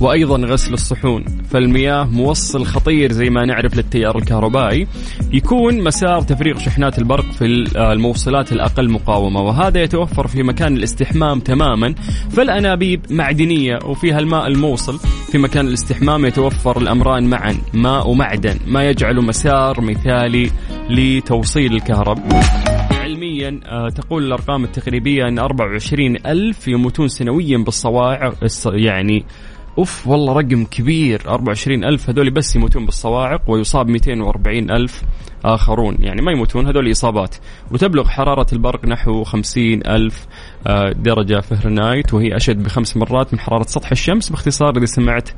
وأيضا 0.02 0.38
غسل 0.38 0.74
الصحون، 0.74 1.26
فالمياه 1.50 2.04
موصل 2.04 2.66
خطير 2.66 3.12
زي 3.12 3.30
ما 3.30 3.46
نعرف 3.46 3.76
للتيار 3.76 4.18
الكهربائي، 4.18 4.88
يكون 5.34 5.84
مسار 5.84 6.22
تفريغ 6.22 6.60
شحنات 6.60 7.00
البرق 7.00 7.32
في 7.32 7.70
آه، 7.78 7.94
الموصلات 7.94 8.52
الأقل 8.52 8.90
مقاومة. 8.90 9.42
وهذا 9.42 9.82
يتوفر 9.84 10.28
في 10.28 10.44
مكان 10.44 10.78
الاستحمام 10.78 11.40
تماما، 11.40 11.94
فالأنابيب 12.32 13.02
معدنية 13.10 13.80
وفيها 13.86 14.20
الماء 14.20 14.48
الموصل، 14.48 15.00
في 15.32 15.38
مكان 15.38 15.68
الاستحمام 15.68 16.26
يتوفر 16.26 16.78
الأمران 16.82 17.24
معا، 17.30 17.56
ماء 17.74 18.10
ومعدن، 18.10 18.56
ما 18.68 18.84
يجعله 18.90 19.22
مسار 19.22 19.82
مثالي 19.82 20.52
لتوصيل 20.90 21.74
الكهرباء. 21.74 22.44
علميا 22.92 23.60
آه، 23.66 23.90
تقول 23.90 24.24
الأرقام 24.24 24.64
التقريبية 24.64 25.28
أن 25.28 25.40
24 25.40 26.18
ألف 26.26 26.68
يموتون 26.68 27.08
سنويا 27.08 27.58
بالصواعق 27.58 28.34
الص- 28.46 28.74
يعني 28.74 29.26
أوف 29.78 30.08
والله 30.08 30.34
رقم 30.34 30.66
كبير. 30.66 31.22
24 31.28 31.84
ألف 31.84 32.10
هذول 32.10 32.30
بس 32.30 32.56
يموتون 32.56 32.86
بالصواعق 32.86 33.50
ويصاب 33.50 33.90
240 33.90 34.72
ألف 34.72 35.04
آخرون. 35.46 35.98
يعني 36.00 36.22
ما 36.22 36.32
يموتون 36.32 36.68
هذول 36.68 36.92
إصابات. 36.92 37.36
وتبلغ 37.72 38.08
حرارة 38.08 38.48
البرق 38.54 38.86
نحو 38.86 39.24
50 39.24 39.88
ألف. 39.88 40.28
درجة 40.96 41.40
فهرنايت 41.40 42.14
وهي 42.14 42.36
أشد 42.36 42.64
بخمس 42.64 42.98
مرات 42.98 43.34
من 43.34 43.40
حرارة 43.40 43.64
سطح 43.64 43.92
الشمس. 43.92 44.30
باختصار 44.30 44.78
إذا 44.78 44.86
سمعت 44.86 45.30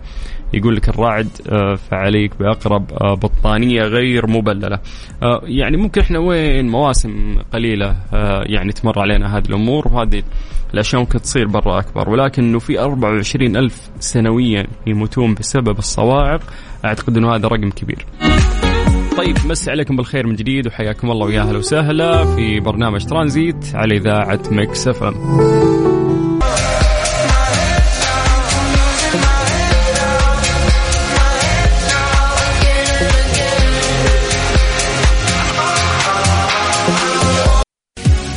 يقول 0.54 0.76
لك 0.76 0.90
الراعد 0.90 1.28
آه، 1.50 1.76
فعليك 1.76 2.38
بأقرب 2.40 2.92
آه، 2.94 3.14
بطانية 3.14 3.82
غير 3.82 4.28
مبللة. 4.28 4.80
آه، 5.24 5.42
يعني 5.44 5.78
ممكن 5.78 6.02
إحنا 6.02 6.20
وين؟ 6.20 6.70
مواسم 6.70 7.38
قليلة 7.54 7.96
آه، 8.14 8.44
يعني 8.46 8.72
تمر 8.72 9.00
علينا 9.00 9.38
هذه 9.38 9.46
الأمور 9.50 9.88
وهذه 9.88 10.24
الأشياء 10.74 11.02
ممكن 11.02 11.22
تصير 11.22 11.48
برا 11.48 11.80
أكبر. 11.80 12.10
ولكن 12.10 12.44
أنه 12.44 12.60
في 12.60 12.80
24 12.80 13.58
ألف 13.58 13.90
سنويا 14.00 14.68
يموتون 14.88 15.34
بسبب 15.34 15.78
الصواعق 15.78 16.42
أعتقد 16.86 17.18
أنه 17.18 17.36
هذا 17.36 17.48
رقم 17.48 17.70
كبير. 17.70 18.06
طيب 19.18 19.38
مسي 19.46 19.72
عليكم 19.72 19.96
بالخير 19.96 20.28
من 20.28 20.36
جديد 20.36 20.68
وحياكم 20.68 21.12
الله 21.12 21.26
ويا 21.26 21.42
أهلا 21.42 21.58
وسهلا 21.58 22.36
في 22.36 22.60
برنامج 22.60 23.06
ترانزيت 23.06 23.76
على 23.76 23.98
إذاعة 23.98 24.40
مكس 24.52 24.88
إف 24.88 25.04
إم. 25.04 25.14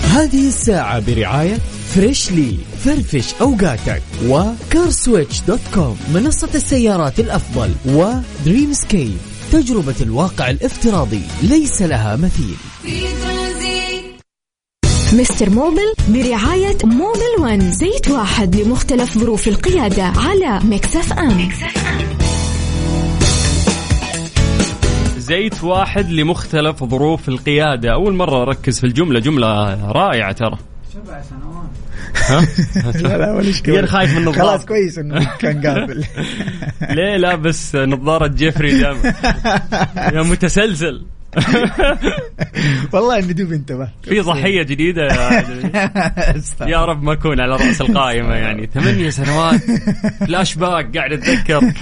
هذه 0.03 0.49
الساعة 0.49 1.15
برعاية 1.15 1.59
فريشلي 1.95 2.57
فرفش 2.85 3.35
أوقاتك 3.41 4.03
وكارسويتش 4.29 5.41
دوت 5.41 5.61
كوم 5.75 5.99
منصة 6.15 6.49
السيارات 6.55 7.21
الأفضل 7.21 7.71
ودريم 7.87 8.73
سكيب 8.73 9.17
تجربة 9.53 9.95
الواقع 10.01 10.51
الافتراضي 10.51 11.23
ليس 11.43 11.83
لها 11.83 12.17
مثيل. 12.17 12.57
مستر 15.13 15.51
موبل 15.51 15.95
برعاية 16.09 16.79
موبل 16.85 17.41
ون. 17.41 17.73
زيت 17.73 18.09
واحد 18.09 18.57
لمختلف 18.57 19.19
ظروف 19.19 19.49
القيادة 19.49 20.03
على 20.05 20.61
ميكس 20.65 20.97
اف 20.97 21.13
ام. 21.13 21.49
زيت 25.19 25.65
واحد 25.65 26.11
لمختلف 26.11 26.85
ظروف 26.85 27.29
القيادة، 27.29 27.93
أول 27.93 28.15
مرة 28.15 28.43
أركز 28.43 28.81
في 28.81 28.87
الجملة. 28.87 29.21
جملة 29.21 29.47
رائعة 29.93 30.33
ترى. 30.33 30.59
سبع 30.93 31.23
سنوات 31.23 31.46
لا 33.03 33.19
لا 33.19 33.33
ولا 33.33 33.53
يا 33.69 33.87
خايف 33.87 34.11
من 34.13 34.19
النظارة. 34.19 34.39
خلاص 34.49 34.65
كويس 34.65 34.99
إنه 34.99 35.31
كان 35.39 35.67
قابل 35.67 36.05
ليه؟ 36.97 37.17
لابس 37.17 37.77
نظارة 37.77 38.27
جيفري 38.27 38.79
دام 38.81 38.97
يا 40.17 40.23
متسلسل. 40.23 41.07
والله 42.93 43.19
إني 43.19 43.33
دوب 43.33 43.53
انتبه 43.53 43.89
في 44.03 44.21
ضحية 44.21 44.63
جديدة 44.63 45.03
يا 45.03 45.45
يا 46.67 46.85
رب 46.85 47.03
ما 47.03 47.13
أكون 47.13 47.41
على 47.41 47.53
رأس 47.53 47.81
القائمة 47.81 48.35
يعني. 48.35 48.69
ثمانية 48.75 49.11
سنوات. 49.11 49.61
فلاش 50.21 50.55
باك 50.55 50.97
قاعد 50.97 51.13
أتذكر. 51.13 51.73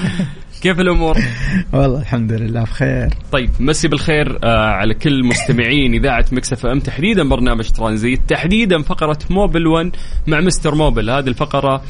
كيف 0.64 0.80
الأمور؟ 0.80 1.16
والله 1.72 2.00
الحمد 2.00 2.32
لله 2.32 2.62
بخير. 2.62 3.08
طيب 3.32 3.50
مسي 3.60 3.88
بالخير 3.88 4.38
آه 4.44 4.70
على 4.70 4.94
كل 4.94 5.24
مستمعين 5.24 5.94
إذاعة 5.94 6.24
مكس 6.32 6.52
إف 6.52 6.66
إم 6.66 6.80
تحديدا 6.80 7.28
برنامج 7.28 7.70
ترانزيت 7.70 8.20
تحديدا 8.28 8.82
فقرة 8.82 9.18
موبل 9.30 9.66
1 9.66 9.96
مع 10.26 10.40
مستر 10.40 10.74
موبل. 10.74 11.10
هذه 11.10 11.28
الفقرة 11.28 11.82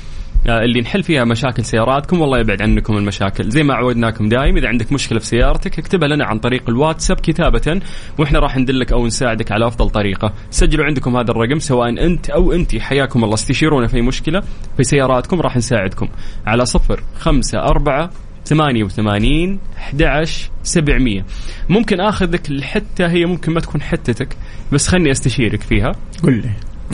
آه، 0.46 0.64
اللي 0.64 0.80
نحل 0.80 1.02
فيها 1.02 1.24
مشاكل 1.24 1.64
سياراتكم 1.64 2.20
والله 2.20 2.38
يبعد 2.38 2.62
عنكم 2.62 2.96
المشاكل. 2.96 3.50
زي 3.50 3.62
ما 3.62 3.74
عودناكم 3.74 4.28
دايم 4.28 4.56
إذا 4.56 4.68
عندك 4.68 4.92
مشكلة 4.92 5.18
في 5.18 5.26
سيارتك 5.26 5.78
اكتبها 5.78 6.08
لنا 6.08 6.24
عن 6.24 6.38
طريق 6.38 6.70
الواتساب 6.70 7.20
كتابة 7.20 7.80
وإحنا 8.18 8.38
راح 8.38 8.56
ندلك 8.56 8.92
أو 8.92 9.06
نساعدك 9.06 9.52
على 9.52 9.66
أفضل 9.66 9.90
طريقة. 9.90 10.32
سجلوا 10.50 10.84
عندكم 10.84 11.16
هذا 11.16 11.30
الرقم 11.30 11.58
سواء 11.58 11.88
أنت 11.88 12.30
أو 12.30 12.52
أنت 12.52 12.76
حياكم 12.76 13.24
الله. 13.24 13.34
استشيرونا 13.34 13.86
في 13.86 14.02
مشكلة 14.02 14.42
في 14.76 14.84
سياراتكم 14.84 15.40
راح 15.40 15.56
نساعدكم. 15.56 16.08
على 16.46 16.66
صفر 16.66 17.00
خمسة 17.18 17.58
أربعة 17.58 18.10
88 18.44 19.58
11 19.76 20.50
700 20.62 21.24
ممكن 21.68 22.00
آخذك 22.00 22.50
الحته 22.50 23.06
هي 23.06 23.26
ممكن 23.26 23.52
ما 23.52 23.60
تكون 23.60 23.82
حتتك 23.82 24.36
بس 24.72 24.88
خلني 24.88 25.10
أستشيرك 25.10 25.62
فيها. 25.62 25.92
قل 26.22 26.32
لي. 26.32 26.50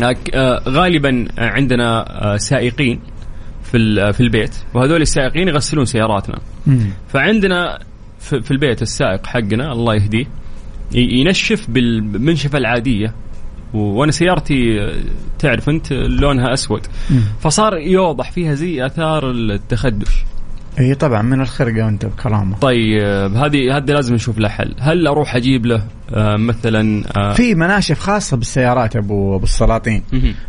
آه، 0.06 0.16
آه، 0.34 0.62
غالبا 0.68 1.28
عندنا 1.38 2.04
آه، 2.24 2.36
سائقين 2.36 3.00
في 3.62 4.12
في 4.12 4.20
البيت 4.20 4.54
وهذول 4.74 5.02
السائقين 5.02 5.48
يغسلون 5.48 5.84
سياراتنا. 5.84 6.38
فعندنا 7.08 7.78
في 8.18 8.50
البيت 8.50 8.82
السائق 8.82 9.26
حقنا 9.26 9.72
الله 9.72 9.94
يهديه 9.94 10.26
ينشف 10.92 11.70
بالمنشفة 11.70 12.58
العادية. 12.58 13.14
وأنا 13.74 14.12
سيارتي 14.12 14.88
تعرف 15.38 15.68
أنت 15.68 15.92
لونها 15.92 16.52
أسود. 16.52 16.86
فصار 17.40 17.78
يوضح 17.78 18.32
فيها 18.32 18.54
زي 18.54 18.86
آثار 18.86 19.30
التخدش. 19.30 20.24
إي 20.78 20.94
طبعا 20.94 21.22
من 21.22 21.40
الخرقه 21.40 21.84
وانت 21.84 22.06
بكرامه 22.06 22.56
طيب 22.58 23.34
هذه 23.36 23.76
هذه 23.76 23.84
لازم 23.92 24.14
نشوف 24.14 24.38
له 24.38 24.48
حل. 24.48 24.74
هل 24.80 25.06
أروح 25.06 25.36
أجيب 25.36 25.66
له 25.66 25.82
آه 26.14 26.36
مثلا 26.36 27.04
آه 27.16 27.32
في 27.32 27.54
مناشف 27.54 27.98
خاصة 28.00 28.36
بالسيارات 28.36 28.96
ابو 28.96 29.36
أبو 29.36 29.44
السلاطين. 29.44 30.02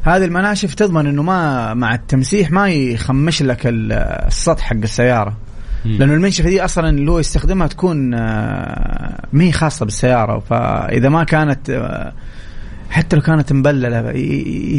هذه 0.03 0.25
المناشف 0.25 0.73
تضمن 0.73 1.07
إنه 1.07 1.23
ما 1.23 1.73
مع 1.73 1.95
التمسيح 1.95 2.51
ما 2.51 2.69
يخمش 2.69 3.43
لك 3.43 3.67
ال- 3.67 3.91
السطح 4.27 4.63
حق 4.63 4.75
السيارة. 4.75 5.37
لأنه 5.85 6.13
المنشفة 6.13 6.49
دي 6.49 6.65
أصلا 6.65 6.89
اللي 6.89 7.11
هو 7.11 7.19
يستخدمها 7.19 7.67
تكون 7.67 8.13
آه، 8.13 9.25
ما 9.33 9.43
هي 9.43 9.51
خاصة 9.51 9.85
بالسيارة. 9.85 10.39
فإذا 10.39 11.09
ما 11.09 11.23
كانت 11.23 11.69
حتى 12.91 13.15
لو 13.15 13.21
كانت 13.21 13.53
مبللة 13.53 14.11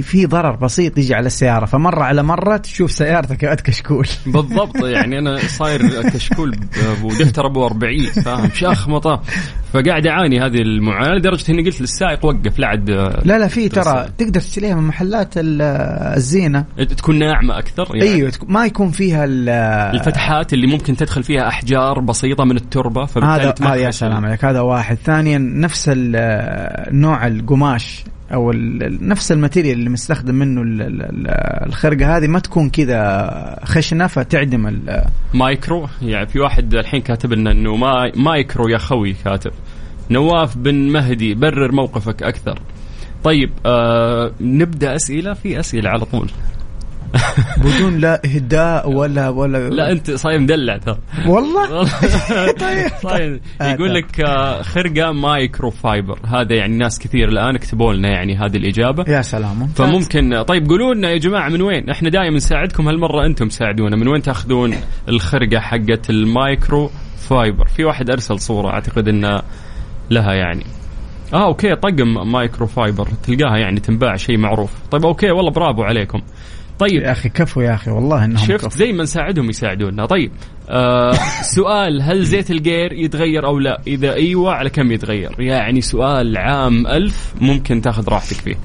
في 0.03 0.27
ضرر 0.27 0.57
بسيط 0.57 0.99
يجي 0.99 1.15
على 1.15 1.27
السيارة. 1.27 1.67
فمرة 1.67 2.03
على 2.03 2.23
مرة 2.23 2.57
تشوف 2.57 2.93
سيارتك 2.93 3.45
قد 3.45 3.61
كشكول. 3.61 4.09
بالضبط 4.27 4.85
يعني 4.85 5.19
أنا 5.19 5.39
صاير 5.39 6.11
كشكول 6.11 6.57
ودفتر 7.03 7.47
ابو 7.47 7.67
40 7.67 8.07
فاهم؟ 8.07 8.51
شخمطه 8.55 9.23
فقاعد 9.73 10.07
أعاني 10.07 10.41
هذه 10.41 10.63
المعاناة 10.63 11.15
لدرجة 11.15 11.53
إني 11.53 11.63
قلت 11.63 11.81
للسائق 11.81 12.25
وقف 12.25 12.59
لا 12.59 12.67
عاد 12.67 12.91
لا 13.25 13.39
لا 13.39 13.49
في 13.49 13.69
ترى. 13.69 14.09
تقدر 14.19 14.41
تشتريها 14.41 14.75
من 14.75 14.83
محلات 14.83 15.35
ال- 15.37 15.63
الزينة. 16.17 16.65
تكون 16.97 17.19
ناعمة 17.19 17.59
أكثر 17.59 17.97
يعني. 17.97 18.11
إيوه 18.11 18.33
ما 18.49 18.67
يكون 18.67 18.91
فيها 18.91 19.25
ال- 19.25 19.49
الفتحات 19.99 20.53
اللي 20.53 20.67
ممكن 20.67 20.97
تدخل 20.97 21.23
فيها 21.23 21.49
أحجار 21.49 22.01
بسيطة 22.01 22.45
من 22.45 22.57
التربة 22.57 23.05
فبالتالي 23.05 23.69
هذا 23.69 23.75
يا 23.75 23.91
سلام 23.91 24.25
عليك 24.27 24.45
هذا 24.45 24.61
واحد. 24.61 24.97
ثانيا 25.05 25.39
نفس 25.39 25.91
نوع 26.93 27.27
القماش. 27.27 28.05
أو 28.35 28.53
نفس 29.01 29.33
ال 29.33 29.38
material 29.38 29.79
اللي 29.79 29.91
مستخدم 29.91 30.35
منه 30.35 30.63
ال- 30.63 30.83
ال- 30.83 31.03
ال- 31.03 31.29
الخرقة 31.69 32.17
هذه 32.17 32.27
ما 32.27 32.39
تكون 32.39 32.71
كذا 32.71 33.59
خشنة 33.65 34.07
فتعدم 34.07 34.81
مايكرو؟ 35.35 35.89
يعني 36.03 36.27
في 36.27 36.41
واحد 36.41 36.75
الحين 36.75 37.01
كاتب 37.01 37.33
لنا 37.33 37.51
إنه 37.53 37.77
ما 37.77 38.13
مايكرو 38.17 38.69
يا 38.69 38.79
خوي 38.79 39.13
كاتب. 39.25 39.53
نواف 40.11 40.59
بن 40.59 40.75
مهدي 40.75 41.35
برر 41.35 41.73
موقفك 41.73 42.23
أكثر. 42.23 42.59
طيب 43.25 43.51
آه 43.67 44.33
نبدأ 44.41 44.97
أسئلة 44.97 45.33
في 45.33 45.61
أسئلة 45.61 45.91
على 45.91 46.05
طول. 46.05 46.31
بدون 47.65 47.99
لا 47.99 48.23
إهداء 48.25 48.91
ولا 48.91 49.29
ولا 49.29 49.69
لا 49.69 49.93
أنت 49.93 50.11
صاير 50.11 50.39
مدلع 50.39 50.77
ترى. 50.77 50.99
والله؟ 51.27 51.69
طيب. 52.67 52.91
صاير 53.03 53.41
يقول 53.63 53.95
لك 53.95 54.21
آه 54.21 54.63
خرقة 54.63 55.13
مايكرو 55.13 55.71
فايبر 55.71 56.19
هذا 56.27 56.55
يعني 56.55 56.77
ناس 56.77 56.99
كثير 56.99 57.29
الآن 57.29 57.57
كتبوا 57.57 57.93
لنا 57.93 58.09
يعني 58.09 58.37
هذه 58.37 58.57
الإجابة. 58.57 59.05
يا 59.09 59.23
سلام. 59.23 59.67
فممكن 59.67 60.43
طيب 60.43 60.69
قولوا 60.69 60.95
لنا 60.95 61.11
يا 61.11 61.19
جماعة 61.19 61.49
من 61.49 61.63
وين؟ 61.63 61.91
إحنا 61.91 62.11
دائما 62.11 62.37
نساعدكم 62.37 62.89
هالمرة 62.89 63.27
أنتم 63.27 63.49
ساعدونا 63.49 63.97
من 63.97 64.09
وين 64.09 64.23
تأخذون 64.23 64.75
الخرقة 65.09 65.61
حقت 65.61 66.11
المايكرو 66.11 66.91
فايبر؟ 67.29 67.67
في 67.67 67.85
واحد 67.85 68.11
أرسل 68.11 68.41
صورة 68.41 68.69
أعتقد 68.69 69.09
انها 69.09 69.43
لها 70.11 70.33
يعني. 70.33 70.65
آه 71.35 71.45
أوكي 71.45 71.75
طقم 71.75 72.33
مايكرو 72.33 72.67
فايبر 72.67 73.09
تلقاها 73.23 73.57
يعني 73.59 73.81
تنباع 73.81 74.17
شيء 74.17 74.39
معروف. 74.39 74.71
طيب 74.91 75.07
أوكي 75.07 75.31
والله 75.31 75.51
برافو 75.51 75.83
عليكم. 75.83 76.23
طيب. 76.79 77.03
يا 77.03 77.13
أخي 77.13 77.29
كفو 77.29 77.61
يا 77.61 77.75
أخي 77.75 77.91
والله 77.91 78.25
إنهم 78.25 78.47
شفت؟ 78.47 78.67
كفو. 78.67 78.79
زي 78.79 78.93
ما 78.93 79.03
نساعدهم 79.03 79.51
يساعدونا. 79.51 80.07
طيب 80.07 80.31
آه 80.71 81.13
سؤال 81.57 82.03
هل 82.03 82.25
زيت 82.25 82.51
ال 82.51 82.59
gear 82.59 82.93
يتغير 82.93 83.47
أو 83.47 83.59
لا؟ 83.59 83.83
إذا 83.87 84.15
أيوه 84.15 84.53
على 84.55 84.71
كم 84.71 84.93
يتغير؟ 84.93 85.41
يعني 85.41 85.81
سؤال 85.81 86.37
عام 86.39 86.87
ألف 86.87 87.35
ممكن 87.41 87.81
تاخذ 87.81 88.09
راحتك 88.09 88.37
فيه. 88.37 88.57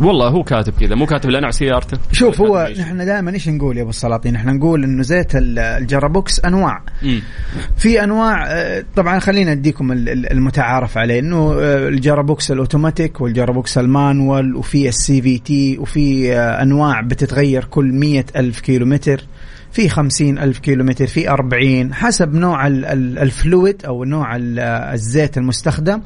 والله 0.00 0.28
هو 0.28 0.42
كاتب 0.42 0.72
كذا 0.80 0.94
مو 0.94 1.06
كاتب 1.06 1.30
لنا 1.30 1.38
على 1.46 1.52
سيارته 1.52 1.98
شوف 2.12 2.40
هو. 2.40 2.70
نحن 2.78 2.96
دائما 3.06 3.30
إيش 3.30 3.48
نقول 3.48 3.76
يا 3.76 3.82
أبو 3.82 3.90
السلاطين 3.90 4.36
إحنا 4.36 4.52
نقول 4.52 4.84
إنه 4.84 5.02
زيت 5.02 5.36
ال- 5.36 5.58
الgearbox 5.58 6.40
أنواع 6.44 6.82
مم. 7.02 7.22
في 7.76 8.04
أنواع 8.04 8.46
آه، 8.48 8.84
طبعا 8.96 9.18
خلينا 9.18 9.52
أديكم 9.52 9.92
ال- 9.92 10.08
ال- 10.08 10.32
المتعارف 10.32 10.98
عليه 10.98 11.18
إنه 11.18 11.52
آه، 11.60 11.88
الجرابوكس 11.88 12.50
الأوتوماتيك 12.50 13.20
والجرابوكس 13.20 13.78
المانوال 13.78 14.56
وفي 14.56 14.88
ال 14.88 15.22
CVT 15.22 15.78
وفي 15.78 16.32
آه، 16.36 16.62
أنواع 16.62 17.00
بتتغير 17.00 17.64
كل 17.64 17.92
مية 17.92 18.26
ألف 18.36 18.60
كيلو 18.60 18.86
متر 18.86 19.24
في 19.72 19.88
خمسين 19.88 20.38
ألف 20.38 20.58
كيلو 20.58 20.84
متر 20.84 21.06
في 21.06 21.30
أربعين 21.30 21.94
حسب 21.94 22.34
نوع 22.34 22.66
ال- 22.66 22.84
ال- 22.84 23.18
ال 23.18 23.29
fluid 23.29 23.84
أو 23.86 24.04
نوع 24.04 24.36
ال- 24.36 24.58
الزيت 24.94 25.38
المستخدم 25.38 26.00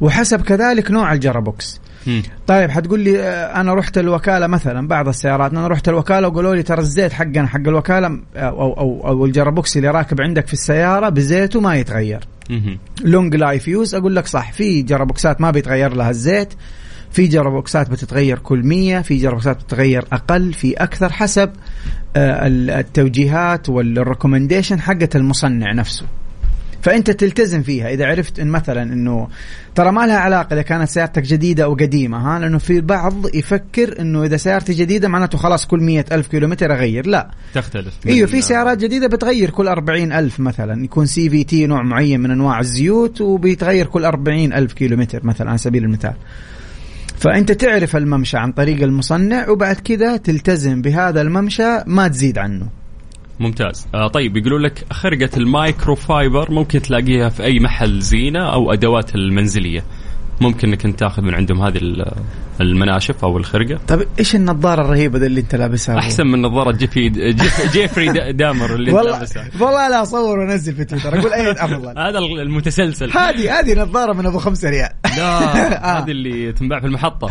وحسب 0.00 0.40
كذلك 0.42 0.90
نوع 0.90 1.12
ال 1.12 1.20
gearbox 1.20 1.80
مم. 2.06 2.22
طيب 2.46 2.70
حتقول 2.70 3.00
لي 3.00 3.20
آه، 3.22 3.60
أنا 3.60 3.74
رحت 3.74 3.98
الوكالة 3.98 4.46
مثلا 4.46 4.88
بعض 4.88 5.08
السيارات 5.08 5.50
أنا 5.52 5.68
رحت 5.68 5.88
الوكالة 5.88 6.28
وقالوا 6.28 6.54
لي 6.54 6.62
ترى 6.62 6.80
الزيت 6.80 7.12
حقنا 7.12 7.46
حق 7.46 7.56
الوكالة 7.68 8.06
آه، 8.36 8.38
أو 8.40 8.72
أو 8.72 9.06
أو 9.08 9.24
ال 9.26 9.32
gearbox 9.32 9.76
اللي 9.76 9.88
راكب 9.90 10.20
عندك 10.20 10.46
في 10.46 10.52
السيارة 10.52 11.08
بزيته 11.08 11.60
ما 11.60 11.76
يتغير. 11.76 12.20
long 13.04 13.36
life 13.36 13.68
use 13.68 13.94
أقول 13.94 14.16
لك 14.16 14.26
صح 14.26 14.52
في 14.52 14.82
جرابوكسات 14.82 15.40
ما 15.40 15.50
بيتغير 15.50 15.94
لها 15.94 16.10
الزيت 16.10 16.54
في 17.10 17.26
جرابوكسات 17.26 17.90
بتتغير 17.90 18.38
كل 18.38 18.62
مية 18.66 19.00
في 19.00 19.16
جرابوكسات 19.16 19.56
بتتغير 19.56 20.04
أقل 20.12 20.52
في 20.52 20.72
أكثر 20.74 21.12
حسب 21.12 21.50
آه، 22.16 22.46
ال- 22.46 22.70
التوجيهات 22.70 23.68
وال 23.68 23.82
recommendation 23.82 24.80
حقت 24.80 25.16
المصنع 25.16 25.72
نفسه 25.72 26.06
فأنت 26.82 27.10
تلتزم 27.10 27.62
فيها. 27.62 27.88
إذا 27.88 28.06
عرفت 28.06 28.40
إن 28.40 28.48
مثلا 28.48 28.82
إنه 28.82 29.28
ترى 29.74 29.92
ما 29.92 30.06
لها 30.06 30.18
علاقة 30.18 30.54
إذا 30.54 30.62
كانت 30.62 30.88
سيارتك 30.88 31.22
جديدة 31.22 31.64
أو 31.64 31.74
قديمة 31.74 32.18
ها؟ 32.18 32.38
لأنه 32.38 32.58
في 32.58 32.76
البعض 32.76 33.34
يفكر 33.34 34.00
إنه 34.00 34.24
إذا 34.24 34.36
سيارتي 34.36 34.72
جديدة 34.72 35.08
معناته 35.08 35.38
خلاص 35.38 35.66
كل 35.66 35.80
مية 35.80 36.04
ألف 36.12 36.26
كيلومتر 36.26 36.72
أغير. 36.72 37.06
لا. 37.06 37.30
تختلف. 37.54 37.94
إيوه 38.06 38.26
في 38.26 38.42
سيارات 38.42 38.78
جديدة 38.78 39.06
بتغير 39.08 39.50
كل 39.50 39.68
أربعين 39.68 40.12
ألف 40.12 40.40
مثلا. 40.40 40.84
يكون 40.84 41.06
CVT 41.06 41.66
نوع 41.66 41.82
معين 41.82 42.20
من 42.20 42.30
أنواع 42.30 42.60
الزيوت 42.60 43.20
وبيتغير 43.20 43.86
كل 43.86 44.04
أربعين 44.04 44.52
ألف 44.52 44.72
كيلومتر 44.72 45.26
مثلا 45.26 45.48
على 45.48 45.58
سبيل 45.58 45.84
المثال. 45.84 46.14
فأنت 47.18 47.52
تعرف 47.52 47.96
الممشى 47.96 48.36
عن 48.36 48.52
طريق 48.52 48.82
المصنع 48.82 49.48
وبعد 49.48 49.76
كذا 49.76 50.16
تلتزم 50.16 50.82
بهذا 50.82 51.20
الممشى 51.20 51.78
ما 51.86 52.08
تزيد 52.08 52.38
عنه. 52.38 52.81
ممتاز. 53.42 53.86
آه 53.94 54.08
طيب 54.08 54.36
يقولوا 54.36 54.58
لك 54.58 54.84
خرقة 54.92 55.30
المايكرو 55.36 55.94
فايبر 55.94 56.50
ممكن 56.50 56.82
تلاقيها 56.82 57.28
في 57.28 57.42
أي 57.44 57.60
محل 57.60 58.00
زينة 58.00 58.52
أو 58.52 58.72
أدوات 58.72 59.14
المنزلية. 59.14 59.84
ممكن 60.40 60.68
إنك 60.68 60.84
أنت 60.84 60.98
تاخذ 60.98 61.22
من 61.22 61.34
عندهم 61.34 61.62
هذه 61.62 61.76
ال- 61.78 62.12
المناشف 62.60 63.24
أو 63.24 63.36
الخرقة. 63.36 63.80
طيب 63.88 64.08
إيش 64.18 64.34
النظارة 64.34 64.82
الرهيبة 64.84 65.18
دي 65.18 65.26
اللي 65.26 65.40
أنت 65.40 65.54
لابسها؟ 65.54 65.98
أحسن 65.98 66.26
من 66.26 66.42
نظارة 66.42 66.72
جيفي 66.76 67.08
جيف 67.08 67.72
جيفري 67.74 68.08
دا- 68.12 68.30
دامر 68.30 68.74
اللي 68.74 68.92
والله 68.92 69.10
لابسها. 69.12 69.48
والله 69.60 69.88
لا 69.88 70.02
أصور 70.02 70.38
وأنزل 70.38 70.74
في 70.74 70.84
تويتر 70.84 71.18
أقول 71.18 71.32
أي 71.32 71.50
أفضل. 71.52 71.98
هذا 72.08 72.18
المتسلسل. 72.18 73.10
هذه 73.10 73.60
هذه 73.60 73.74
نظارة 73.82 74.12
من 74.12 74.26
أبو 74.26 74.38
خمسة 74.38 74.70
ريال. 74.70 74.90
لا 75.16 75.38
هذه 75.98 76.10
اللي 76.10 76.52
تنباع 76.52 76.80
في 76.80 76.86
المحطة. 76.86 77.28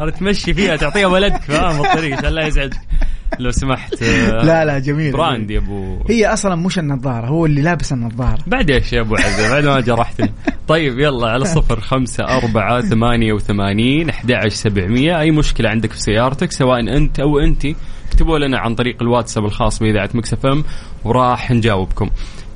هذا 0.00 0.10
تمشي 0.10 0.54
فيها 0.54 0.76
تعطيها 0.76 1.06
ولدك 1.06 1.42
فاهم 1.42 1.84
الطريق 1.84 2.18
عشان 2.18 2.28
لا 2.30 2.46
يزعجك 2.46 2.76
لو 3.38 3.50
سمحت 3.50 3.94
آه، 4.02 4.44
لا 4.44 4.64
لا 4.64 4.78
جميل 4.78 5.12
brand 5.12 5.50
يا 5.50 5.58
أبو. 5.58 5.98
هي 6.08 6.26
أصلا 6.26 6.54
مش 6.54 6.78
النظارة 6.78 7.26
هو 7.26 7.46
اللي 7.46 7.62
لابس 7.62 7.92
النظارة. 7.92 8.38
بعد 8.46 8.70
إيش 8.70 8.92
يا 8.92 9.00
أبو 9.00 9.14
عزة 9.14 9.50
بعد 9.50 9.64
ما 9.64 9.80
جرحتني. 9.80 10.32
طيب 10.68 10.98
يلا 10.98 11.28
على 11.28 11.44
صفر 11.44 11.80
خمسة 11.80 12.24
أربعة 12.24 12.80
ثمانية 12.80 13.32
وثمانين 13.32 14.08
أحد 14.08 14.32
عشر 14.32 14.48
سبعمية. 14.48 15.20
أي 15.20 15.30
مشكلة 15.30 15.70
عندك 15.70 15.92
في 15.92 16.00
سيارتك 16.00 16.52
سواء 16.52 16.80
أنت 16.80 17.20
أو 17.20 17.38
أنت 17.38 17.66
اكتبوا 18.08 18.38
لنا 18.38 18.58
عن 18.58 18.74
طريق 18.74 19.02
الواتساب 19.02 19.44
الخاص 19.44 19.78
بإذاعة 19.78 20.10
مكس 20.14 20.32
إف 20.32 20.46
إم 20.46 20.64
وراح 21.04 21.50
نجاوبكم. 21.50 22.10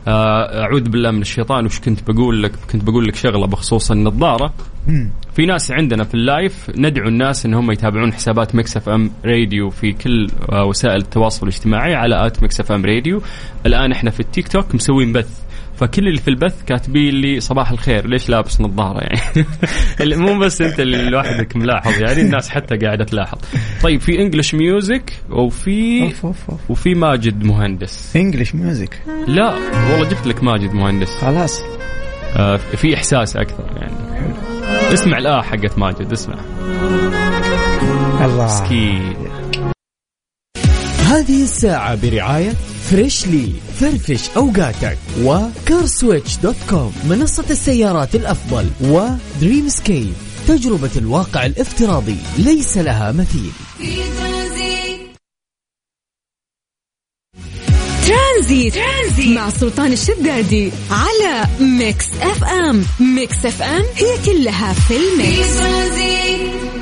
آه، 0.09 0.63
أعوذ 0.63 0.89
بالله 0.89 1.11
من 1.11 1.21
الشيطان 1.21 1.67
وش 1.67 1.81
كنت 1.81 2.11
بقول 2.11 2.43
لك؟ 2.43 2.53
كنت 2.73 2.85
بقول 2.85 3.07
لك 3.07 3.15
شغلة 3.15 3.47
بخصوص 3.47 3.91
النظارة. 3.91 4.53
مم. 4.89 5.11
في 5.37 5.47
ناس 5.47 5.71
عندنا 5.71 6.05
في 6.05 6.15
ال 6.15 6.26
live 6.26 6.71
ندعو 6.77 7.09
الناس 7.09 7.47
ان 7.47 7.55
هم 7.55 7.71
يتابعون 7.71 8.13
حسابات 8.13 8.55
مكس 8.55 8.77
إف 8.77 8.89
إم 8.89 9.11
راديو 9.25 9.71
في 9.71 9.93
كل 9.93 10.27
آه، 10.53 10.65
وسائل 10.65 10.97
التواصل 10.97 11.43
الاجتماعي 11.49 11.95
على 11.95 12.27
at 12.27 12.43
مكس 12.43 12.61
إف 12.61 12.73
إم 12.73 12.85
راديو. 12.85 13.23
الآن 13.67 13.93
إحنا 13.93 14.11
في 14.11 14.21
التيك 14.21 14.49
توك 14.49 14.75
مسوين 14.75 15.13
بث. 15.13 15.42
فكل 15.83 16.09
اللي 16.09 16.21
في 16.21 16.29
البث 16.29 16.63
كاتبين 16.63 17.15
لي 17.15 17.41
صباح 17.41 17.71
الخير. 17.71 18.07
ليش 18.07 18.29
لابس 18.29 18.61
نظارة 18.61 19.01
يعني؟ 19.01 19.47
مو 20.23 20.39
بس 20.39 20.61
انت 20.61 20.81
اللي 20.81 21.11
لوحدك 21.11 21.57
ملاحظ 21.57 22.01
يعني 22.01 22.21
الناس 22.21 22.49
حتى 22.49 22.77
قاعدة 22.77 23.05
تلاحظ. 23.05 23.39
طيب 23.83 24.01
في 24.01 24.21
English 24.21 24.55
music 24.55 25.13
وفي 25.31 26.03
أوف 26.03 26.27
أوف 26.27 26.51
أوف. 26.51 26.71
وفي 26.71 26.95
ماجد 26.95 27.45
مهندس. 27.45 28.17
English 28.17 28.55
music 28.55 29.03
لا 29.27 29.55
والله 29.91 30.09
جبت 30.09 30.27
لك 30.27 30.45
ماجد 30.45 30.73
مهندس. 30.73 31.17
خلاص. 31.21 31.63
آه، 32.37 32.57
في 32.57 32.95
إحساس 32.95 33.37
أكثر 33.37 33.65
يعني. 33.77 33.95
اسمع 34.93 35.19
الاه 35.19 35.43
حقت 35.43 35.79
ماجد 35.79 36.13
اسمع. 36.13 36.39
الله. 38.25 38.45
مسكين 38.45 39.15
هذه 41.07 41.43
الساعة 41.43 42.11
برعاية 42.11 42.53
فريشلي 42.93 43.53
فرفش 43.81 44.31
أوقاتك 44.37 44.99
و 45.23 45.34
CarSwitch 45.34 46.37
دوت 46.37 46.57
كوم 46.71 46.93
منصة 47.09 47.45
السيارات 47.51 48.15
الأفضل 48.15 48.67
ودريم 48.81 49.69
سكيب 49.69 50.13
تجربة 50.49 50.91
الواقع 50.97 51.47
الافتراضي 51.47 52.17
ليس 52.39 52.79
لها 52.79 53.13
مثيل 53.13 53.53
ترانزيت 58.09 58.75
ترانزيت. 58.75 59.29
مع 59.29 59.51
سلطان 59.51 59.93
الشدادي 59.93 60.73
على 60.91 61.45
Mix 61.61 62.07
FM 62.21 62.85
Mix 63.01 63.47
FM 63.47 63.85
هي 63.97 64.19
كلها 64.27 64.73
في 64.73 64.97
ال 64.97 65.43
mix 65.43 66.82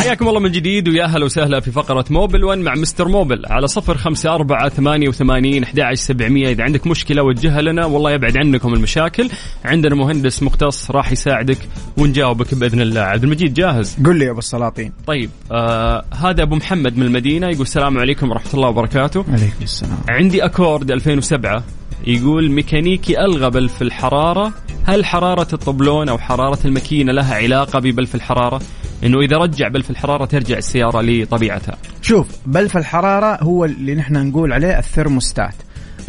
حياكم 0.00 0.28
الله 0.28 0.40
من 0.40 0.52
جديد 0.52 0.88
ويا 0.88 1.04
أهلا 1.04 1.24
وسهلا 1.24 1.60
في 1.60 1.70
فقرة 1.70 2.04
موبل 2.10 2.44
1 2.44 2.58
مع 2.58 2.74
مستر 2.74 3.08
موبل 3.08 3.42
على 3.46 3.66
صفر 3.66 3.98
خمسة 3.98 4.34
أربعة 4.34 4.68
ثمانية 4.68 5.08
وثمانين 5.08 5.62
أحد 5.62 5.94
سبعمية. 5.94 6.48
إذا 6.48 6.64
عندك 6.64 6.86
مشكلة 6.86 7.22
وجهها 7.22 7.62
لنا 7.62 7.86
والله 7.86 8.10
يبعد 8.10 8.36
عنكم 8.36 8.74
المشاكل. 8.74 9.30
عندنا 9.64 9.94
مهندس 9.94 10.42
مختص 10.42 10.90
راح 10.90 11.12
يساعدك 11.12 11.58
ونجاوبك 11.96 12.54
بإذن 12.54 12.80
الله. 12.80 13.00
عبد 13.00 13.24
المجيد 13.24 13.54
جاهز؟ 13.54 13.96
قل 14.06 14.18
لي 14.18 14.24
يا 14.24 14.30
أبو 14.30 14.38
السلاطين. 14.38 14.92
طيب 15.06 15.30
آه 15.52 16.04
هذا 16.14 16.42
أبو 16.42 16.56
محمد 16.56 16.96
من 16.96 17.06
المدينة 17.06 17.46
يقول 17.46 17.62
السلام 17.62 17.98
عليكم 17.98 18.30
ورحمة 18.30 18.54
الله 18.54 18.68
وبركاته. 18.68 19.24
عليكم 19.28 19.62
السلام. 19.62 19.98
عندي 20.08 20.44
أكورد 20.44 20.90
2007 20.90 21.64
يقول 22.06 22.50
ميكانيكي 22.50 23.20
ألغى 23.20 23.50
بلف 23.50 23.82
الحرارة. 23.82 24.52
هل 24.84 25.04
حرارة 25.04 25.48
الطبلون 25.52 26.08
أو 26.08 26.18
حرارة 26.18 26.58
الماكينة 26.64 27.12
لها 27.12 27.34
علاقة 27.34 27.78
ببلف 27.78 28.14
الحرارة؟ 28.14 28.60
إنه 29.04 29.20
إذا 29.20 29.36
رجع 29.36 29.68
بلف 29.68 29.90
الحرارة 29.90 30.24
ترجع 30.24 30.58
السيارة 30.58 31.00
لطبيعتها. 31.02 31.76
شوف 32.02 32.26
بلف 32.46 32.76
الحرارة 32.76 33.44
هو 33.44 33.64
اللي 33.64 33.94
نحن 33.94 34.28
نقول 34.28 34.52
عليه 34.52 34.78
ال 34.78 34.85
thermostat 34.85 35.54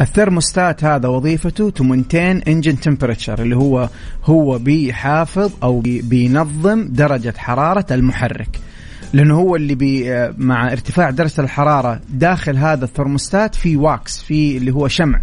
ال 0.00 0.08
thermostat 0.08 0.84
هذا 0.84 1.08
وظيفته 1.08 1.70
to 1.70 1.84
maintain 1.84 2.42
engine 2.48 2.80
temperature 2.80 3.42
اللي 3.42 3.56
هو 3.56 3.88
هو 4.24 4.58
بيحافظ 4.58 5.50
أو 5.62 5.80
بي 5.80 6.02
بينظم 6.02 6.88
درجة 6.88 7.34
حرارة 7.36 7.86
المحرك. 7.90 8.60
لأنه 9.12 9.34
هو 9.34 9.56
اللي 9.56 9.74
بي 9.74 10.28
مع 10.38 10.72
ارتفاع 10.72 11.10
درجة 11.10 11.40
الحرارة 11.40 12.00
داخل 12.08 12.56
هذا 12.56 12.84
الثرموستات 12.84 13.54
في 13.54 13.76
wax 13.76 14.22
في 14.22 14.56
اللي 14.56 14.70
هو 14.70 14.88
شمع. 14.88 15.20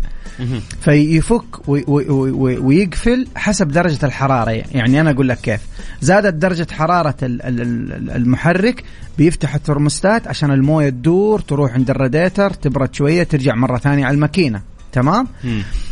فيفك 0.81 1.69
وي- 1.69 1.83
وي- 1.87 2.09
وي- 2.09 2.57
ويقفل 2.57 3.27
حسب 3.35 3.67
درجة 3.67 4.05
الحرارة. 4.05 4.51
يعني 4.51 5.01
أنا 5.01 5.11
أقول 5.11 5.29
لك 5.29 5.37
كيف. 5.41 5.61
زادت 6.01 6.33
درجة 6.33 6.67
حرارة 6.71 7.15
ال- 7.23 7.41
ال- 7.41 7.61
ال- 7.61 8.09
المحرك 8.11 8.83
بيفتح 9.17 9.55
الثرموستات 9.55 10.27
عشان 10.27 10.51
الموية 10.51 10.89
تدور 10.89 11.39
تروح 11.39 11.73
عند 11.73 11.89
الراديتر 11.89 12.49
تبرد 12.53 12.93
شوية 12.95 13.23
ترجع 13.23 13.55
مرة 13.55 13.77
ثانية 13.77 14.05
على 14.05 14.13
الماكينة. 14.15 14.61
تمام؟ 14.91 15.27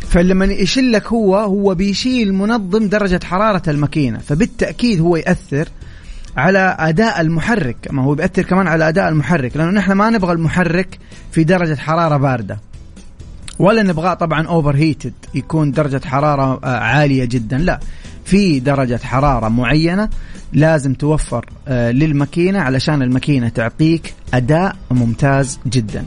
فلما 0.08 0.44
يشيل 0.44 0.92
لك 0.92 1.06
هو 1.06 1.36
هو 1.36 1.74
بيشيل 1.74 2.34
منظم 2.34 2.88
درجة 2.88 3.20
حرارة 3.24 3.62
الماكينة. 3.68 4.18
فبالتأكيد 4.18 5.00
هو 5.00 5.16
يأثر 5.16 5.68
على 6.36 6.76
أداء 6.78 7.20
المحرك 7.20 7.76
ما 7.90 8.02
هو 8.02 8.14
بيأثر 8.14 8.42
كمان 8.42 8.66
على 8.66 8.88
أداء 8.88 9.08
المحرك 9.08 9.56
لأنه 9.56 9.70
نحن 9.70 9.92
ما 9.92 10.10
نبغى 10.10 10.32
المحرك 10.32 10.98
في 11.32 11.44
درجة 11.44 11.74
حرارة 11.74 12.16
باردة. 12.16 12.58
ولا 13.58 13.82
نبغاه 13.82 14.14
طبعا 14.14 14.46
اوفر 14.46 14.76
هيتد 14.76 15.12
يكون 15.34 15.70
درجة 15.70 16.00
حرارة 16.04 16.60
آه، 16.64 16.78
عالية 16.78 17.24
جدا 17.24 17.58
لا. 17.58 17.80
في 18.24 18.60
درجة 18.60 19.00
حرارة 19.04 19.48
معينة 19.48 20.08
لازم 20.52 20.94
توفر 20.94 21.46
آه، 21.68 21.90
للماكينة 21.90 22.60
علشان 22.60 23.02
الماكينة 23.02 23.48
تعطيك 23.48 24.14
أداء 24.34 24.76
ممتاز 24.90 25.58
جدا. 25.66 26.04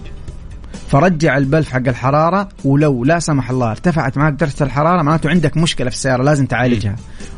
فرجع 0.92 1.38
البلف 1.38 1.70
حق 1.70 1.88
الحرارة 1.88 2.50
ولو 2.66 3.04
لا 3.04 3.20
سمح 3.20 3.50
الله 3.50 3.72
ارتفعت 3.72 4.18
معك 4.18 4.34
درجة 4.34 4.64
الحرارة 4.64 5.02
معناته 5.02 5.30
عندك 5.30 5.58
مشكلة 5.58 5.90
في 5.90 5.96
السيارة 5.96 6.24
لازم 6.24 6.46
تعالجها. 6.46 6.96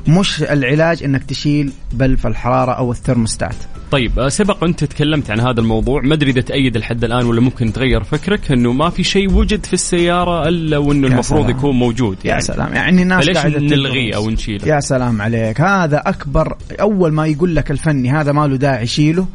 مش 0.08 0.44
العلاج 0.44 1.04
إنك 1.04 1.24
تشيل 1.24 1.72
بلف 1.94 2.28
الحرارة 2.28 2.72
أو 2.72 2.92
الثرموستات. 2.92 3.56
طيب 3.92 4.20
آه، 4.20 4.30
سبق 4.30 4.64
أنت 4.64 4.84
تكلمت 4.84 5.32
عن 5.32 5.40
هذا 5.40 5.60
الموضوع 5.60 6.02
ما 6.02 6.14
أدري 6.14 6.32
إذا 6.32 6.42
تأيد 6.42 6.78
لحد 6.78 7.04
الآن 7.04 7.26
ولا 7.26 7.42
ممكن 7.42 7.74
تغير 7.74 8.04
فكرك 8.04 8.52
إنه 8.52 8.74
ما 8.74 8.90
في 8.90 9.04
شيء 9.04 9.34
وجد 9.34 9.66
في 9.66 9.74
السيارة 9.74 10.48
إلا 10.48 10.78
وإنه 10.78 11.08
يا 11.08 11.14
المفروض 11.14 11.46
سلام. 11.46 11.58
يكون 11.58 11.76
موجود 11.76 12.18
يا 12.24 12.30
يعني. 12.30 12.42
سلام. 12.42 12.74
يعني 12.74 13.02
الناس 13.02 13.30
قاعدة 13.30 13.60
نلغيه. 13.60 14.16
أو 14.16 14.30
نشيله؟ 14.30 14.68
يا 14.68 14.80
سلام 14.80 15.22
عليك. 15.22 15.62
هذا 15.62 15.98
أكبر 16.06 16.58
أول 16.82 17.12
ما 17.12 17.26
يقول 17.26 17.56
لك 17.56 17.72
الفني 17.72 18.12
هذا 18.12 18.32
ما 18.32 18.48
له 18.48 18.56
داعي 18.56 18.88
شيله. 18.88 19.28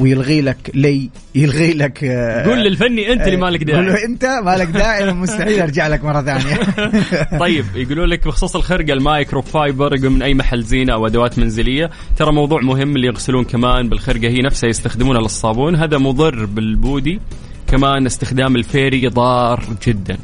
ويلغي 0.00 0.40
لك 0.40 0.70
لي 0.74 1.10
يلغي 1.34 1.72
لك 1.72 2.04
آه، 2.04 2.46
قول 2.46 2.58
للفني 2.58 3.12
أنت 3.12 3.22
اللي 3.22 3.36
مالك 3.36 3.70
قول 3.70 3.86
له 3.86 3.92
داعي 3.92 4.04
أنت 4.04 4.24
مالك 4.24 4.66
داعي 4.66 5.12
مستحيل 5.22 5.60
أرجع 5.60 5.88
لك 5.88 6.04
مرة 6.04 6.22
ثانية. 6.22 6.56
طيب 7.44 7.64
يقولوا 7.74 8.06
لك 8.06 8.26
بخصوص 8.26 8.56
الخرقه 8.56 8.92
المايكرو 8.92 9.42
فايبر 9.42 9.94
يقول 9.94 10.10
من 10.10 10.22
أي 10.22 10.34
محل 10.34 10.62
زينة 10.62 10.92
أو 10.92 11.06
أدوات 11.06 11.38
منزلية. 11.38 11.90
ترى 12.16 12.32
موضوع 12.32 12.60
مهم 12.60 12.96
اللي 12.96 13.06
يغسلون 13.06 13.44
كمان 13.44 13.88
بالخرقة 13.88 14.28
هي 14.28 14.38
نفسها 14.38 14.68
يستخدمونها 14.68 15.20
للصابون. 15.20 15.76
هذا 15.76 15.98
مضر 15.98 16.44
بالبودي 16.44 17.20
كمان 17.66 18.06
استخدام 18.06 18.56
الفيري 18.56 19.06
ضار 19.06 19.64
جدا. 19.86 20.18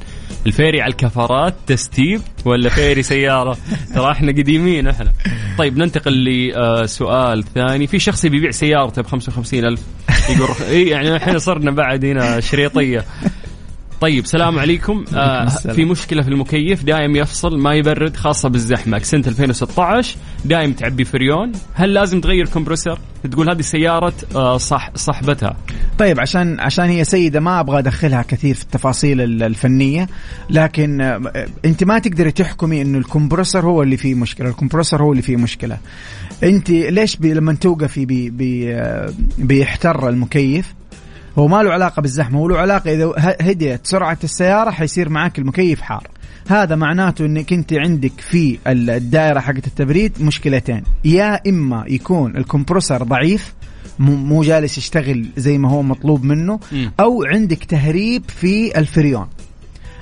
الفيري 0.47 0.81
على 0.81 0.91
الكفرات 0.91 1.55
تستيب 1.67 2.21
ولا 2.45 2.69
فيري 2.69 3.03
سيارة؟ 3.03 3.59
ترى 3.95 4.11
إحنا 4.11 4.33
قديمين 4.33 4.89
إحنا. 4.89 5.13
طيب 5.59 5.79
ننتقل 5.79 6.25
لسؤال 6.25 7.45
ثاني. 7.55 7.87
في 7.87 7.99
شخص 7.99 8.27
بيبيع 8.27 8.51
سيارته 8.51 9.03
ب 9.03 9.07
55 9.07 9.65
ألف؟ 9.65 9.81
يقول 10.31 10.49
إي 10.71 10.89
يعني 10.89 11.17
الحين 11.17 11.39
صرنا 11.39 11.71
بعد 11.71 12.05
هنا 12.05 12.41
شريطية. 12.41 13.05
طيب 14.01 14.27
سلام 14.27 14.59
عليكم. 14.59 15.05
آه. 15.15 15.49
في 15.49 15.85
مشكلة 15.85 16.23
في 16.23 16.29
المكيف 16.29 16.85
دايم 16.85 17.17
يفصل 17.17 17.59
ما 17.59 17.75
يبرد 17.75 18.17
خاصة 18.17 18.49
بالزحمة. 18.49 18.99
سنه 18.99 19.23
2016 19.27 20.17
دايم 20.45 20.73
تعبي 20.73 21.05
فريون. 21.05 21.53
هل 21.75 21.95
لازم 21.95 22.21
تغير 22.21 22.47
كمبرسر 22.49 22.99
تقول 23.31 23.51
هذه 23.51 23.61
سياره 23.61 24.13
آه 24.35 24.57
صح 24.59 24.91
صاحبتها 24.95 25.57
طيب 25.99 26.21
عشان 26.21 26.61
عشان 26.61 26.85
هي 26.85 27.05
سيدة 27.05 27.41
ما 27.41 27.61
أبغى 27.61 27.79
أدخلها 27.79 28.23
كثير 28.23 28.55
في 28.55 28.63
التفاصيل 28.63 29.21
ال- 29.21 29.43
الفنية. 29.43 30.07
لكن 30.51 31.01
آه، 31.01 31.21
أنت 31.65 31.85
ما 31.85 31.99
تقدري 31.99 32.31
تحكمي 32.31 32.83
إنه 32.83 32.99
الكمبرسور 32.99 33.67
هو 33.67 33.83
اللي 33.83 33.97
فيه 33.97 34.15
مشكلة. 34.15 34.49
الكمبرسور 34.49 35.03
هو 35.03 35.11
اللي 35.13 35.23
فيه 35.23 35.37
مشكلة. 35.37 35.79
أنت 36.43 36.71
ليش 36.71 37.17
بي 37.17 37.35
لما 37.35 37.55
توقفي 37.55 38.05
بي 38.07 38.31
بي 38.31 38.75
آه، 38.75 39.13
بيحتر 39.39 40.09
المكيف 40.09 40.75
هو 41.39 41.49
ما 41.49 41.63
له 41.63 41.73
علاقة 41.73 42.03
بالزحمة 42.03 42.39
هو 42.39 42.49
له 42.49 42.59
علاقة 42.59 42.93
إذا 42.93 43.13
هديت 43.41 43.87
سرعة 43.87 44.19
السيارة 44.25 44.71
حيصير 44.71 45.09
معك 45.09 45.39
المكيف 45.39 45.81
حار. 45.81 46.09
هذا 46.49 46.77
معناته 46.77 47.27
إنك 47.27 47.53
أنت 47.53 47.73
عندك 47.73 48.21
في 48.21 48.59
ال- 48.67 48.91
الدائرة 48.91 49.41
حقت 49.41 49.67
التبريد 49.67 50.23
مشكلتين. 50.23 50.83
يا 51.05 51.41
إما 51.49 51.85
يكون 51.89 52.37
الكمبرسور 52.37 53.03
ضعيف 53.03 53.55
مو 53.99 54.43
جالس 54.43 54.79
يشتغل 54.79 55.27
زي 55.37 55.59
ما 55.59 55.71
هو 55.71 55.83
مطلوب 55.83 56.25
منه. 56.25 56.61
أو 57.01 57.25
عندك 57.25 57.65
تهريب 57.65 58.23
في 58.29 58.79
الفريون. 58.79 59.27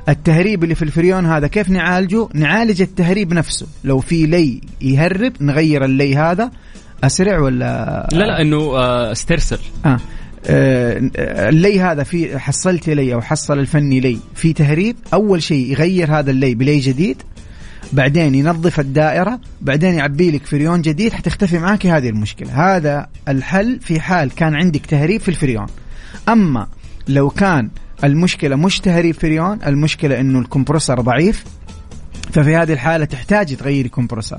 التهريب 0.08 0.64
اللي 0.64 0.74
في 0.74 0.82
الفريون 0.82 1.26
هذا 1.26 1.46
كيف 1.46 1.70
نعالجه؟ 1.70 2.28
نعالج 2.34 2.82
التهريب 2.82 3.34
نفسه. 3.34 3.66
لو 3.84 3.98
في 4.00 4.26
لي 4.26 4.60
يهرب 4.80 5.32
نغير 5.40 5.84
اللي 5.84 6.16
هذا. 6.16 6.50
أسرع 7.04 7.38
ولا؟ 7.38 8.08
لا 8.12 8.18
لا 8.24 8.42
إنه 8.42 8.72
استرسل 9.12 9.58
آه. 9.86 9.98
آه، 10.46 11.10
اللي 11.48 11.80
هذا 11.80 12.02
في 12.02 12.38
حصلت 12.38 12.88
لي 12.88 13.14
أو 13.14 13.20
حصل 13.20 13.58
الفني 13.58 14.00
لي 14.00 14.18
في 14.34 14.52
تهريب 14.52 14.96
أول 15.12 15.42
شيء 15.42 15.72
يغير 15.72 16.18
هذا 16.18 16.30
اللي 16.30 16.54
بلي 16.54 16.78
جديد 16.78 17.22
بعدين 17.92 18.34
ينظف 18.34 18.80
الدائرة 18.80 19.40
بعدين 19.60 19.94
يعبي 19.94 20.30
لك 20.30 20.46
فريون 20.46 20.82
جديد 20.82 21.12
حتختفي 21.12 21.58
معك 21.58 21.86
هذه 21.86 22.08
المشكلة. 22.08 22.76
هذا 22.76 23.06
الحل 23.28 23.80
في 23.80 24.00
حال 24.00 24.30
كان 24.34 24.54
عندك 24.54 24.86
تهريب 24.86 25.20
في 25.20 25.28
الفريون. 25.28 25.66
أما 26.28 26.66
لو 27.08 27.30
كان 27.30 27.70
المشكلة 28.04 28.56
مش 28.56 28.80
تهريب 28.80 29.14
فريون 29.14 29.58
المشكلة 29.66 30.20
إنه 30.20 30.38
الكمبرسور 30.38 31.00
ضعيف 31.00 31.44
ففي 32.34 32.56
هذه 32.56 32.72
الحالة 32.72 33.04
تحتاجي 33.04 33.56
تغيري 33.56 33.88
كمبرسور 33.88 34.38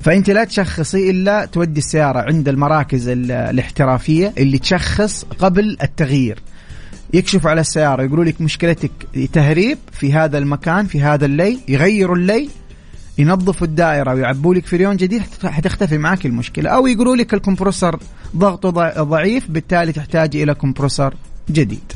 فأنت 0.00 0.30
لا 0.30 0.44
تشخصي 0.44 1.10
إلا 1.10 1.44
تودي 1.44 1.78
السيارة 1.80 2.18
عند 2.20 2.48
المراكز 2.48 3.08
ال- 3.08 3.30
الاحترافية 3.32 4.32
اللي 4.38 4.58
تشخص 4.58 5.24
قبل 5.38 5.76
التغيير. 5.82 6.38
يكشفوا 7.14 7.50
على 7.50 7.60
السيارة 7.60 8.02
يقولوا 8.02 8.24
لك 8.24 8.40
مشكلتك 8.40 8.90
تهريب 9.32 9.78
في 9.92 10.12
هذا 10.12 10.38
المكان 10.38 10.86
في 10.86 11.00
هذا 11.00 11.24
اللي 11.26 11.58
يغيروا 11.68 12.16
اللي 12.16 12.48
ينظفوا 13.18 13.66
الدائرة 13.66 14.14
ويعبوا 14.14 14.54
لك 14.54 14.66
فريون 14.66 14.96
جديد 14.96 15.20
حت- 15.20 15.46
حتختفي 15.46 15.98
معك 15.98 16.26
المشكلة. 16.26 16.70
أو 16.70 16.86
يقولوا 16.86 17.16
لك 17.16 17.34
الكمبرسور 17.34 17.98
ضغطه 18.36 18.70
ضع- 18.70 19.02
ضعيف 19.02 19.50
بالتالي 19.50 19.92
تحتاجي 19.92 20.42
إلى 20.42 20.54
كمبرسور 20.54 21.14
جديد. 21.50 21.92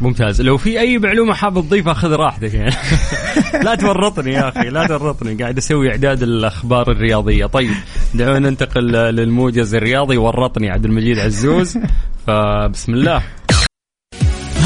ممتاز. 0.00 0.42
لو 0.42 0.56
في 0.56 0.80
أي 0.80 0.98
معلومة 0.98 1.34
حاب 1.34 1.54
تضيفها 1.54 1.94
خذ 1.94 2.12
راحتك 2.12 2.54
يعني. 2.54 2.74
لا 3.64 3.74
تورطني 3.74 4.32
يا 4.32 4.48
أخي 4.48 4.68
لا 4.68 4.86
تورطني. 4.86 5.34
قاعد 5.34 5.58
أسوي 5.58 5.90
إعداد 5.90 6.22
الأخبار 6.22 6.90
الرياضية. 6.90 7.46
طيب 7.46 7.74
دعونا 8.14 8.50
ننتقل 8.50 8.82
للموجز 8.92 9.74
الرياضي. 9.74 10.16
ورطني 10.16 10.70
عبد 10.70 10.84
المجيد 10.84 11.18
عزوز. 11.18 11.78
فبسم 12.26 12.94
الله. 12.94 13.22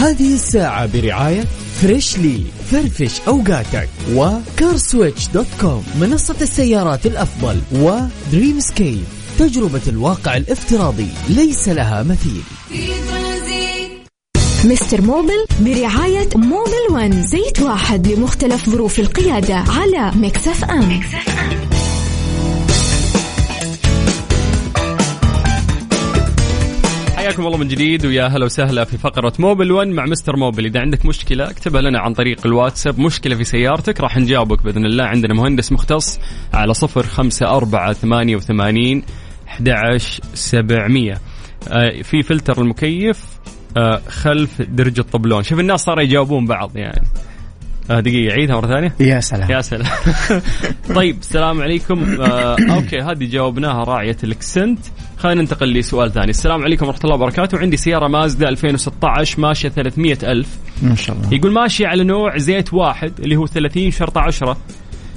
هذه 0.03 0.35
الساعة 0.35 0.87
برعاية 0.93 1.45
فريشلي 1.81 2.45
فرفش 2.71 3.21
أوقاتك 3.29 3.89
و 4.15 4.26
CarSwitch 4.26 5.29
dot 5.29 5.47
com 5.61 5.85
منصة 6.01 6.37
السيارات 6.41 7.07
الأفضل 7.07 7.61
ودريم 7.73 8.61
سكيب 8.61 9.05
تجربة 9.39 9.83
الواقع 9.89 10.37
الافتراضي 10.37 11.09
ليس 11.29 11.69
لها 11.69 12.03
مثيل. 12.03 12.43
Mister 14.65 15.01
Mobil 15.01 15.47
برعاية 15.61 16.29
Mobil 16.37 16.87
One 16.91 17.13
زيت 17.23 17.63
واحد 17.63 18.07
لمختلف 18.07 18.71
ظروف 18.71 18.99
القيادة 19.01 19.55
على 19.55 20.13
Mix 20.17 20.65
FM. 20.65 21.01
حياكم 27.17 27.47
الله 27.47 27.59
من 27.59 27.69
جديد 27.69 28.07
ويا 28.07 28.27
هلا 28.27 28.45
وسهلا 28.45 28.85
في 28.85 28.99
فقرة 28.99 29.33
Mobil 29.39 29.73
1 29.73 29.89
مع 29.89 30.07
Mister 30.07 30.37
Mobil. 30.37 30.65
إذا 30.67 30.81
عندك 30.81 31.07
مشكلة 31.07 31.51
اكتبها 31.51 31.83
لنا 31.83 31.99
عن 31.99 32.13
طريق 32.13 32.47
الواتساب. 32.47 33.01
مشكلة 33.01 33.37
في 33.37 33.45
سيارتك 33.45 34.01
راح 34.01 34.17
نجاوبك 34.17 34.63
بإذن 34.63 34.85
الله. 34.87 35.05
عندنا 35.05 35.35
مهندس 35.35 35.73
مختص 35.73 36.21
على 36.53 36.75
صفر 36.75 37.03
خمسة 37.03 37.47
أربعة 37.47 37.93
ثمانية 37.93 38.37
وثمانين 38.37 39.03
أحد 39.49 39.75
سبعمية. 40.35 41.19
آه، 41.69 42.03
في 42.03 42.23
فلتر 42.23 42.63
المكيف. 42.63 43.32
خلف 44.09 44.63
درج 44.63 44.99
الطبلون. 44.99 45.43
شوف 45.43 45.61
الناس 45.61 45.81
صاروا 45.81 46.03
يجاوبون 46.03 46.47
بعض 46.47 46.77
يعني. 46.77 47.07
آه 47.91 48.01
دقيقة 48.01 48.35
عيدها 48.35 48.57
مرة 48.57 48.67
ثانية. 48.67 48.95
يا 49.01 49.21
سلام. 49.21 49.51
يا 49.51 49.61
سلام. 49.61 49.87
طيب 50.97 51.19
السلام 51.21 51.61
عليكم. 51.63 52.21
آه 52.21 52.57
أوكي 52.71 53.01
هذه 53.01 53.25
جاوبناها 53.31 53.85
راعية 53.85 54.17
الإكسنت. 54.25 54.79
خلينا 55.19 55.41
ننتقل 55.41 55.73
لسؤال 55.73 56.13
ثاني. 56.13 56.31
السلام 56.31 56.63
عليكم 56.63 56.87
ورحمة 56.87 57.01
الله 57.05 57.15
وبركاته. 57.15 57.59
عندي 57.59 57.77
سيارة 57.77 58.09
مازدا 58.09 58.49
2016 58.49 59.41
ماشية 59.41 59.69
300 59.69 60.19
ألف. 60.23 60.49
ما 60.83 60.95
شاء 60.95 61.17
الله. 61.17 61.35
يقول 61.35 61.53
ماشية 61.53 61.87
على 61.87 62.05
نوع 62.05 62.39
زيت 62.39 62.75
واحد 62.75 63.13
اللي 63.21 63.37
هو 63.37 63.47
30 63.47 63.91
شرطة 63.91 64.21
10 64.21 64.57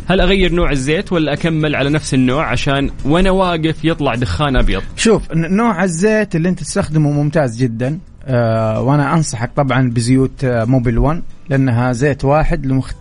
هل 0.07 0.21
أغير 0.21 0.53
نوع 0.53 0.71
الزيت 0.71 1.13
ولا 1.13 1.33
أكمل 1.33 1.75
على 1.75 1.89
نفس 1.89 2.13
النوع 2.13 2.51
عشان 2.51 2.89
وأنا 3.05 3.31
واقف 3.31 3.85
يطلع 3.85 4.15
دخان 4.15 4.55
أبيض؟ 4.55 4.81
شوف 4.95 5.23
نوع 5.33 5.83
الزيت 5.83 6.35
اللي 6.35 6.49
أنت 6.49 6.59
تستخدمه 6.59 7.11
ممتاز 7.11 7.57
جدا 7.57 7.99
آه 8.27 8.81
وأنا 8.81 9.13
أنصحك 9.13 9.51
طبعا 9.55 9.89
بزيوت 9.89 10.43
آه 10.43 10.63
موبل 10.65 10.97
1 10.97 11.21
لأنها 11.49 11.91
زيت 11.91 12.25
واحد 12.25 12.65
لمخت... 12.65 12.95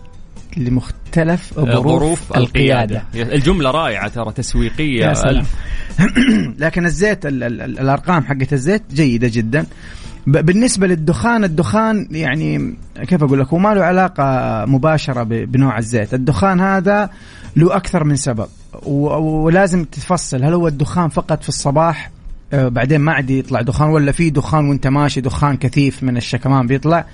لمختلف 0.56 1.54
ظروف, 1.54 1.86
ظروف 1.86 2.36
القيادة. 2.36 3.02
الجملة 3.14 3.70
رائعة 3.70 4.08
ترى 4.08 4.32
تسويقية. 4.32 5.04
يا 5.06 5.14
سلام. 5.14 5.44
لكن 6.58 6.84
الزيت 6.86 7.26
ال 7.26 7.42
ال 7.42 7.60
ال 7.60 7.78
الأرقام 7.78 8.24
حقت 8.24 8.52
الزيت 8.52 8.82
جيدة 8.94 9.30
جدا. 9.32 9.66
ب- 10.26 10.46
بالنسبة 10.46 10.86
للدخان 10.86 11.44
الدخان 11.44 12.08
يعني 12.10 12.74
كيف 13.08 13.22
أقول 13.22 13.40
لك 13.40 13.48
هو 13.48 13.58
ما 13.58 13.74
له 13.74 13.82
علاقة 13.84 14.24
مباشرة 14.66 15.22
ب- 15.22 15.28
بنوع 15.52 15.78
الزيت. 15.78 16.14
الدخان 16.14 16.60
هذا 16.60 17.10
له 17.56 17.76
أكثر 17.76 18.04
من 18.04 18.16
سبب 18.16 18.46
ولازم 18.86 19.84
تفصل 19.84 20.44
هل 20.44 20.54
هو 20.54 20.68
الدخان 20.68 21.08
فقط 21.08 21.42
في 21.42 21.48
الصباح 21.48 22.06
آه، 22.06 22.13
بعدين 22.54 23.00
ما 23.00 23.12
عاد 23.12 23.30
يطلع 23.30 23.60
دخان 23.60 23.88
ولا 23.90 24.12
في 24.12 24.30
دخان 24.30 24.68
وانت 24.68 24.86
ماشي 24.86 25.20
دخان 25.20 25.56
كثيف 25.56 26.02
من 26.02 26.16
الشكمان 26.16 26.66
بيطلع. 26.66 27.04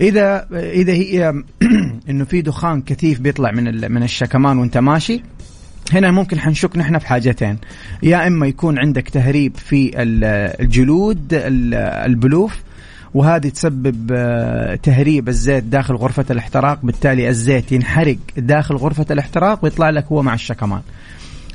إذا 0.00 0.46
إذا 0.52 0.92
هي 0.92 1.34
إنه 2.10 2.24
في 2.24 2.42
دخان 2.42 2.82
كثيف 2.82 3.20
بيطلع 3.20 3.50
من 3.50 3.92
من 3.92 4.02
الشكمان 4.02 4.58
وانت 4.58 4.78
ماشي. 4.78 5.22
هنا 5.92 6.10
ممكن 6.10 6.40
حنشك 6.40 6.76
نحن 6.76 6.98
في 6.98 7.06
حاجتين 7.06 7.58
يا 8.02 8.26
إما 8.26 8.46
يكون 8.46 8.78
عندك 8.78 9.08
تهريب 9.08 9.56
في 9.56 10.02
ال- 10.02 10.24
الجلود 10.60 11.34
ال- 11.34 11.74
البلوف 11.74 12.60
وهذه 13.14 13.48
تسبب 13.48 14.08
آه، 14.12 14.74
تهريب 14.74 15.28
الزيت 15.28 15.64
داخل 15.64 15.94
غرفة 15.94 16.24
الاحتراق 16.30 16.78
بالتالي 16.82 17.28
الزيت 17.28 17.72
ينحرق 17.72 18.16
داخل 18.36 18.76
غرفة 18.76 19.06
الاحتراق 19.10 19.64
ويطلع 19.64 19.90
لك 19.90 20.06
هو 20.06 20.22
مع 20.22 20.34
الشكمان. 20.34 20.80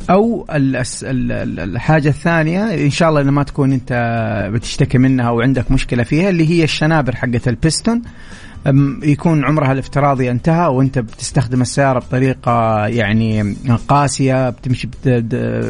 أو 0.10 0.46
الحاجة 0.52 2.10
الثانية 2.10 2.86
إن 2.86 2.90
شاء 2.90 3.10
الله 3.10 3.24
ما 3.24 3.44
تكون 3.44 3.72
أنت 3.72 3.94
بتشتكي 4.54 4.98
منها 4.98 5.28
أو 5.28 5.42
عندك 5.42 5.72
مشكلة 5.72 6.04
فيها 6.04 6.30
اللي 6.30 6.50
هي 6.50 6.64
الشنابر 6.64 7.16
حقت 7.16 7.48
البستون. 7.48 8.02
يكون 9.04 9.46
عمرها 9.46 9.72
الافتراضي 9.72 10.32
انتهى 10.32 10.68
وأنت 10.68 11.00
بتستخدم 11.00 11.62
السيارة 11.62 12.00
بطريقة 12.00 12.88
يعني 12.88 13.56
قاسية 13.88 14.50
بتمشي 14.50 14.90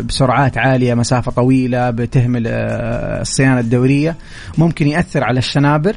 بسرعات 0.03 0.57
عالية 0.57 0.93
مسافة 0.93 1.31
طويلة 1.31 1.89
بتهمل 1.89 2.43
آه، 2.47 3.21
الصيانة 3.21 3.59
الدورية. 3.59 4.15
ممكن 4.57 4.88
يأثر 4.88 5.23
على 5.23 5.39
الشنابر. 5.39 5.95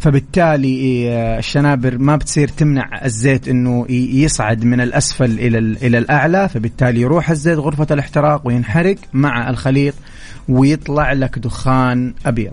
فبالتالي 0.00 1.10
آه، 1.10 1.38
الشنابر 1.38 1.98
ما 1.98 2.16
بتصير 2.16 2.48
تمنع 2.48 3.04
الزيت 3.04 3.48
إنه 3.48 3.86
يصعد 3.90 4.64
من 4.64 4.80
الأسفل 4.80 5.24
إلى 5.38 5.58
ال- 5.58 5.76
إلى 5.84 5.98
الأعلى 5.98 6.48
فبالتالي 6.48 7.00
يروح 7.00 7.30
الزيت 7.30 7.58
غرفة 7.58 7.86
الاحتراق 7.90 8.46
وينحرق 8.46 8.96
مع 9.12 9.50
الخليط 9.50 9.94
ويطلع 10.48 11.12
لك 11.12 11.38
دخان 11.38 12.14
أبيض. 12.26 12.52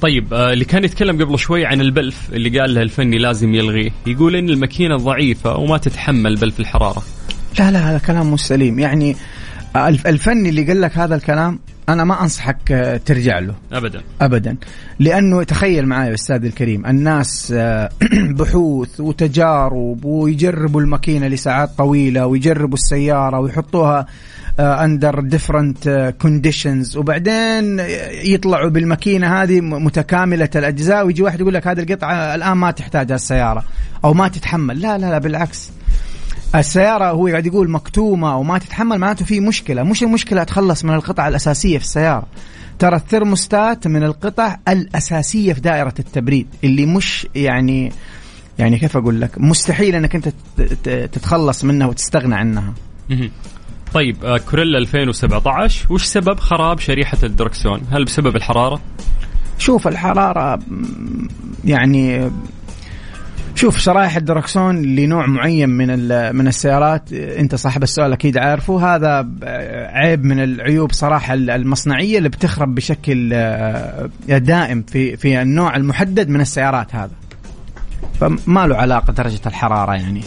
طيب 0.00 0.34
آه، 0.34 0.52
اللي 0.52 0.64
كان 0.64 0.84
يتكلم 0.84 1.24
قبل 1.24 1.38
شوي 1.38 1.66
عن 1.66 1.80
البلف 1.80 2.28
اللي 2.32 2.60
قال 2.60 2.74
له 2.74 2.82
الفني 2.82 3.18
لازم 3.18 3.54
يلغيه 3.54 3.90
يقول 4.06 4.36
إن 4.36 4.48
الماكينة 4.50 4.96
ضعيفة 4.96 5.56
وما 5.56 5.78
تتحمل 5.78 6.36
بلف 6.36 6.60
الحرارة. 6.60 7.02
لا 7.58 7.70
لا 7.70 7.90
هذا 7.90 7.98
كلام 7.98 8.32
مش 8.32 8.40
سليم. 8.40 8.78
يعني 8.78 9.16
الف- 9.76 10.06
الفني 10.06 10.48
اللي 10.48 10.62
قال 10.64 10.80
لك 10.80 10.98
هذا 10.98 11.14
الكلام 11.14 11.58
أنا 11.88 12.04
ما 12.04 12.22
أنصحك 12.22 12.72
آه، 12.72 12.96
ترجع 12.96 13.38
له. 13.38 13.54
ابدا. 13.72 14.02
ابدا. 14.20 14.56
لأنه 14.98 15.42
تخيل 15.42 15.86
معي 15.86 16.14
أستاذ 16.14 16.44
الكريم 16.44 16.86
الناس 16.86 17.52
آه، 17.56 17.90
بحوث 18.38 19.00
وتجارب 19.00 20.04
ويجربوا 20.04 20.80
الماكينة 20.80 21.28
لساعات 21.28 21.70
طويلة 21.78 22.26
ويجربوا 22.26 22.74
السيارة 22.74 23.40
ويحطوها 23.40 24.06
under 24.58 25.20
different 25.20 26.14
conditions 26.20 26.96
وبعدين 26.96 27.80
يطلعوا 28.24 28.70
بالماكينة 28.70 29.42
هذه 29.42 29.60
متكاملة 29.60 30.48
الأجزاء 30.56 31.06
ويجي 31.06 31.22
واحد 31.22 31.40
يقول 31.40 31.54
لك 31.54 31.66
هذه 31.66 31.80
القطعة 31.80 32.34
الآن 32.34 32.52
ما 32.52 32.70
تحتاجها 32.70 33.14
السيارة 33.14 33.64
أو 34.04 34.14
ما 34.14 34.28
تتحمل. 34.28 34.80
لا 34.80 34.98
لا 34.98 35.10
لا 35.10 35.18
بالعكس. 35.18 35.70
السيارة 36.54 37.10
هو 37.10 37.26
قاعد 37.26 37.46
يقول 37.46 37.70
مكتومة 37.70 38.36
وما 38.36 38.58
تتحمل 38.58 38.98
معناته 38.98 39.24
في 39.24 39.40
مشكلة. 39.40 39.82
مش 39.82 40.02
المشكلة 40.02 40.42
أتخلص 40.42 40.84
من 40.84 40.94
القطعة 40.94 41.28
الأساسية 41.28 41.78
في 41.78 41.84
السيارة. 41.84 42.26
ترى 42.78 42.96
الثرموستات 42.96 43.86
من 43.86 44.02
القطع 44.02 44.56
الأساسية 44.68 45.52
في 45.52 45.60
دائرة 45.60 45.94
التبريد 45.98 46.46
اللي 46.64 46.86
مش 46.86 47.26
يعني 47.34 47.92
يعني 48.58 48.78
كيف 48.78 48.96
أقول 48.96 49.20
لك؟ 49.20 49.38
مستحيل 49.38 49.94
أنك 49.94 50.14
أنت 50.14 50.28
تتخلص 50.88 51.64
منها 51.64 51.86
وتستغنى 51.86 52.34
عنها. 52.34 52.74
طيب 53.94 54.24
آه، 54.24 54.38
كوريلا 54.38 54.78
2017 54.78 55.92
وش 55.92 56.04
سبب 56.04 56.40
خراب 56.40 56.78
شريحة 56.78 57.18
الدركسون؟ 57.22 57.80
هل 57.90 58.04
بسبب 58.04 58.36
الحرارة؟ 58.36 58.80
شوف 59.58 59.88
الحرارة 59.88 60.58
يعني 61.64 62.30
شوف 63.54 63.78
شرائح 63.78 64.16
الدركسون 64.16 64.82
لنوع 64.82 65.26
معين 65.26 65.68
من 65.68 65.88
من 66.36 66.48
السيارات 66.48 67.12
انت 67.12 67.54
صاحب 67.54 67.82
السؤال 67.82 68.12
أكيد 68.12 68.38
عارفه. 68.38 68.94
هذا 68.94 69.28
عيب 69.94 70.24
من 70.24 70.40
العيوب 70.42 70.92
صراحة 70.92 71.34
ال- 71.34 71.50
المصنعية 71.50 72.18
اللي 72.18 72.28
بتخرب 72.28 72.74
بشكل 72.74 73.30
آه، 73.34 74.08
دائم 74.28 74.82
في 74.82 75.16
في 75.16 75.42
النوع 75.42 75.76
المحدد 75.76 76.28
من 76.28 76.40
السيارات 76.40 76.94
هذا. 76.94 77.10
فما 78.20 78.66
له 78.66 78.76
علاقة 78.76 79.12
درجة 79.12 79.40
الحرارة 79.46 79.92
يعني. 79.94 80.22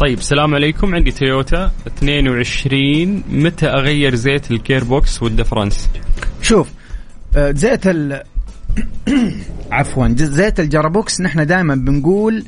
طيب 0.00 0.18
السلام 0.18 0.54
عليكم. 0.54 0.94
عندي 0.94 1.10
تويوتا 1.10 1.70
22 1.86 3.22
متى 3.30 3.66
أغير 3.66 4.14
زيت 4.14 4.50
ال 4.50 4.84
gearbox 4.84 5.22
والدفرنس 5.22 5.88
شوف 6.42 6.68
آه، 7.36 7.50
زيت 7.50 7.86
ال 7.86 8.22
عفوا 9.72 10.08
زيت 10.16 10.60
ال 10.60 10.67
gearbox 10.67 11.20
نحن 11.20 11.46
دائما 11.46 11.74
بنقول 11.74 12.44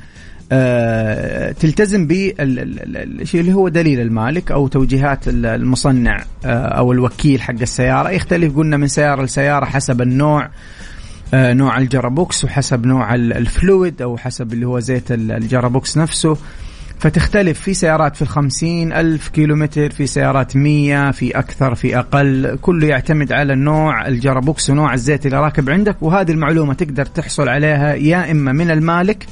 آه، 0.53 1.53
تلتزم 1.53 2.07
بالشيء 2.07 3.41
اللي 3.41 3.53
هو 3.53 3.69
دليل 3.69 4.01
المالك 4.01 4.53
أو 4.53 4.69
توجيهات 4.69 5.29
ال- 5.29 5.47
المصنع 5.47 6.25
آه، 6.45 6.49
أو 6.49 6.93
الوكيل 6.93 7.43
حق 7.43 7.55
السيارة. 7.61 8.11
يختلف 8.11 8.57
قلنا 8.57 8.77
من 8.77 8.89
سيارة 8.89 9.23
لسيارة 9.23 9.65
حسب 9.65 10.03
النوع 10.03 10.51
آه، 11.35 11.53
نوع 11.53 11.79
ال 11.79 11.87
gearbox 11.87 12.45
وحسب 12.45 12.87
نوع 12.87 13.15
ال- 13.15 13.33
fluid 13.33 14.03
أو 14.03 14.17
حسب 14.17 14.53
اللي 14.53 14.67
هو 14.67 14.79
زيت 14.81 15.13
ال- 15.13 15.33
ال 15.33 15.41
gearbox 15.41 15.99
نفسه. 15.99 16.37
فتختلف 16.99 17.61
في 17.61 17.75
سيارات 17.75 18.17
في 18.17 18.23
الخمسين 18.23 18.93
ألف 18.93 19.29
كيلومتر 19.29 19.91
في 19.91 20.07
سيارات 20.07 20.57
مية 20.57 21.11
في 21.11 21.39
أكثر 21.39 21.75
في 21.75 21.99
أقل. 21.99 22.59
كله 22.63 22.87
يعتمد 22.87 23.33
على 23.33 23.53
النوع 23.53 24.07
ال 24.09 24.17
gearbox 24.17 24.71
ونوع 24.71 24.95
الزيت 24.95 25.27
اللي 25.27 25.41
راكب 25.41 25.71
عندك 25.71 26.03
وهذه 26.03 26.31
المعلومة 26.31 26.75
تقدر 26.75 27.05
تحصل 27.07 27.49
عليها 27.49 27.95
يا 27.95 28.31
إما 28.31 28.53
من 28.53 28.71
المالك 28.71 29.27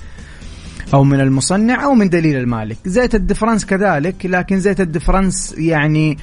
أو 0.95 1.05
من 1.05 1.21
المصنع 1.21 1.85
أو 1.85 1.95
من 1.95 2.09
دليل 2.09 2.37
المالك. 2.37 2.77
زيت 2.85 3.15
الدفرنس 3.15 3.65
كذلك 3.65 4.27
لكن 4.27 4.61
زيت 4.61 4.81
الدفرنس 4.81 5.55
يعني 5.59 6.19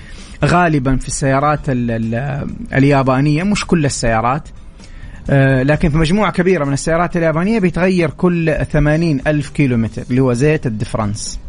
غالبا 0.46 0.98
في 0.98 1.08
السيارات 1.08 1.70
ال 1.70 1.92
ال 1.92 2.46
اليابانية 2.74 3.44
مش 3.44 3.66
كل 3.66 3.86
السيارات. 3.86 4.50
لكن 5.64 5.90
في 5.90 5.98
مجموعة 5.98 6.32
كبيرة 6.32 6.66
من 6.66 6.74
السيارات 6.74 7.18
اليابانية 7.18 7.60
بيتغير 7.60 8.10
كل 8.10 8.66
80 8.72 9.20
ألف 9.28 9.50
كيلومتر 9.50 10.04
اللي 10.10 10.22
هو 10.22 10.34
زيت 10.34 10.66
الدفرنس 10.66 11.40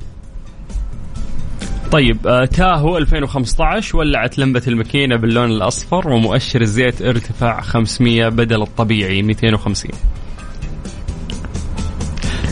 طيب 1.93 2.27
آه، 2.27 2.45
تاهو 2.45 2.99
2015 2.99 3.99
ولعت 3.99 4.39
لمبة 4.39 4.63
الماكينة 4.69 5.17
باللون 5.17 5.51
الأصفر 5.51 6.09
ومؤشر 6.09 6.61
الزيت 6.61 7.03
ارتفع 7.03 7.61
500 7.61 8.29
بدل 8.29 8.63
الطبيعي 8.63 9.23
250 9.23 9.91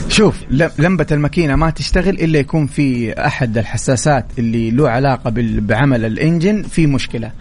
شوف 0.09 0.45
لمبة 0.79 1.07
الماكينة 1.13 1.57
ما 1.57 1.71
تشتغل 1.71 2.15
إلا 2.15 2.39
يكون 2.39 2.67
في 2.67 3.13
أحد 3.13 3.59
الحساسات 3.59 4.27
اللي 4.39 4.71
له 4.71 4.89
علاقة 4.89 5.33
بعمل 5.37 6.05
الإنجن 6.05 6.63
في 6.63 6.87
مشكلة. 6.87 7.33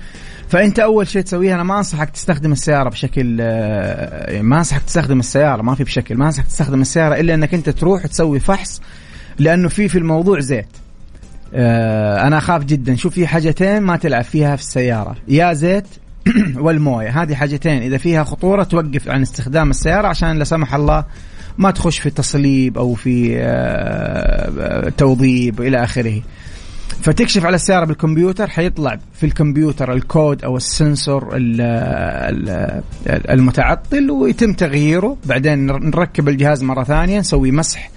فأنت 0.50 0.80
أول 0.80 1.08
شيء 1.08 1.22
تسويه 1.22 1.56
أنا 1.56 1.64
ما 1.64 1.78
أنصحك 1.78 2.10
تستخدم 2.10 2.52
السيارة 2.52 2.90
بشكل 2.90 3.38
آه، 3.42 4.42
ما 4.42 4.58
أنصحك 4.58 4.82
تستخدم 4.82 5.20
السيارة 5.20 5.62
ما 5.62 5.76
في 5.76 5.84
بشكل 5.84 6.16
ما 6.16 6.26
أنصحك 6.26 6.46
تستخدم 6.46 6.82
السيارة 6.82 7.16
إلا 7.20 7.34
إنك 7.34 7.54
أنت 7.54 7.70
تروح 7.70 8.06
تسوي 8.06 8.40
فحص 8.40 8.82
لأنه 9.40 9.70
في 9.70 9.88
في 9.88 9.98
الموضوع 9.98 10.40
زيت. 10.40 10.68
آه، 11.54 12.28
أنا 12.28 12.38
أخاف 12.38 12.64
جدا. 12.64 12.96
شوف 12.96 13.14
في 13.14 13.28
حاجتين 13.28 13.80
ما 13.80 13.98
تلعب 13.98 14.24
فيها 14.24 14.56
في 14.56 14.62
السيارة. 14.62 15.16
يا 15.28 15.54
زيت 15.54 15.88
والموية. 16.56 17.22
هذه 17.24 17.36
حاجتين. 17.36 17.82
إذا 17.82 17.98
فيها 17.98 18.24
خطورة 18.24 18.64
توقف 18.64 19.10
عن 19.10 19.22
استخدام 19.22 19.70
السيارة 19.70 20.08
عشان 20.08 20.38
لا 20.38 20.44
سمح 20.44 20.76
الله 20.76 21.06
ما 21.58 21.72
تخش 21.72 22.00
في 22.00 22.10
تصليب 22.10 22.78
أو 22.78 22.94
في 22.94 23.38
آه، 23.40 24.90
توظيب 24.90 25.62
إلى 25.62 25.84
آخره. 25.84 26.22
فتكشف 27.02 27.46
على 27.46 27.56
السيارة 27.56 27.86
بالكمبيوتر 27.86 28.48
حيطلع 28.48 28.98
في 29.14 29.26
الكمبيوتر 29.26 29.94
الكود 29.94 30.44
أو 30.44 30.58
ال 30.58 30.69
sensor 30.69 31.36
ال- 31.36 31.62
ال- 31.62 33.32
المتعطل 33.32 34.12
ويتم 34.12 34.54
تغييره. 34.54 35.18
بعدين 35.26 35.66
نركب 35.66 36.30
الجهاز 36.30 36.64
مرة 36.64 36.84
ثانية 36.84 37.20
نسوي 37.20 37.52
مسح 37.52 37.90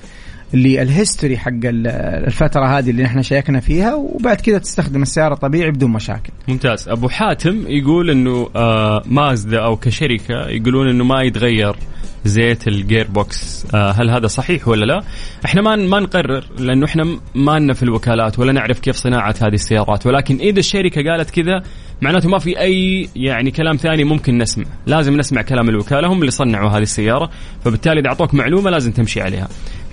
لل 0.54 0.73
history 0.73 1.38
حق 1.38 1.50
ال- 1.52 1.86
الفترة 2.26 2.78
هذه 2.78 2.90
اللي 2.90 3.02
نحن 3.02 3.22
شيكنا 3.22 3.60
فيها 3.60 3.94
وبعد 3.94 4.36
كذا 4.40 4.58
تستخدم 4.58 5.02
السيارة 5.02 5.34
طبيعي 5.34 5.70
بدون 5.70 5.90
مشاكل. 5.90 6.30
ممتاز. 6.48 6.88
أبو 6.88 7.08
حاتم 7.08 7.64
يقول 7.66 8.10
إنه 8.10 8.48
آه 8.56 9.02
مازدا 9.06 9.64
أو 9.64 9.76
كشركة 9.76 10.34
يقولون 10.48 10.88
إنه 10.88 11.04
ما 11.04 11.22
يتغير. 11.22 11.76
زيت 12.24 12.68
ال 12.68 13.06
gearbox 13.06 13.66
آه 13.74 13.90
هل 13.90 14.10
هذا 14.10 14.26
صحيح 14.26 14.68
ولا 14.68 14.84
لا؟ 14.84 15.02
إحنا 15.44 15.62
ما 15.62 15.76
ما 15.76 16.00
نقرر 16.00 16.44
لأنه 16.58 16.86
إحنا 16.86 17.18
ما 17.34 17.58
لنا 17.58 17.72
في 17.72 17.82
الوكالات 17.82 18.38
ولا 18.38 18.52
نعرف 18.52 18.80
كيف 18.80 18.96
صناعة 18.96 19.34
هذه 19.42 19.54
السيارات. 19.54 20.06
ولكن 20.06 20.36
إذا 20.36 20.58
الشركة 20.58 21.10
قالت 21.10 21.30
كذا 21.30 21.62
معناته 22.02 22.28
ما 22.28 22.38
في 22.38 22.60
أي 22.60 23.08
يعني 23.16 23.50
كلام 23.50 23.76
ثاني 23.76 24.04
ممكن 24.04 24.38
نسمع. 24.38 24.64
لازم 24.86 25.16
نسمع 25.16 25.42
كلام 25.42 25.68
الوكالة 25.68 26.08
هم 26.08 26.20
اللي 26.20 26.30
صنعوا 26.30 26.70
هذه 26.70 26.82
السيارة. 26.82 27.30
فبالتالي 27.64 28.00
إذا 28.00 28.08
أعطوك 28.08 28.34
معلومة 28.34 28.70
لازم 28.70 28.92
تمشي 28.92 29.20
عليها. 29.20 29.48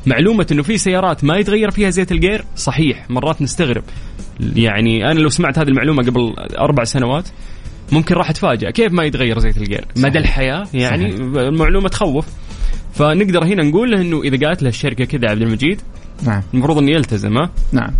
معلومة 0.05 0.47
إنه 0.51 0.63
في 0.63 0.77
سيارات 0.77 1.23
ما 1.23 1.37
يتغير 1.37 1.71
فيها 1.71 1.89
زيت 1.89 2.11
ال 2.11 2.18
gear 2.18 2.43
صحيح 2.55 3.09
مرات 3.09 3.41
نستغرب. 3.41 3.83
يعني 4.55 5.11
أنا 5.11 5.19
لو 5.19 5.29
سمعت 5.29 5.59
هذه 5.59 5.67
المعلومة 5.67 6.03
قبل 6.03 6.33
أربع 6.59 6.83
سنوات 6.83 7.29
ممكن 7.91 8.15
راح 8.15 8.29
اتفاجأ 8.29 8.69
كيف 8.69 8.91
ما 8.91 9.03
يتغير 9.03 9.39
زيت 9.39 9.57
الجير؟ 9.57 9.85
مدى 9.97 10.19
الحياة 10.19 10.67
يعني 10.73 11.15
المعلومة 11.15 11.89
تخوف. 11.89 12.25
فنقدر 12.93 13.43
هنا 13.43 13.63
نقول 13.63 13.91
له 13.91 14.01
إنه 14.01 14.21
إذا 14.23 14.47
قالت 14.47 14.63
له 14.63 14.69
الشركة 14.69 15.05
كذا 15.05 15.29
عبد 15.29 15.41
المجيد 15.41 15.81
نعم. 16.23 16.41
المفروض 16.53 16.77
إنه 16.77 16.91
يلتزم 16.91 17.37
ها؟ 17.37 17.49
نعم. 17.71 17.91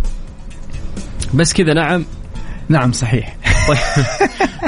بس 1.34 1.52
كذا 1.52 1.74
نعم 1.74 2.04
نعم 2.68 2.92
صحيح. 2.92 3.36
طيب, 3.68 3.78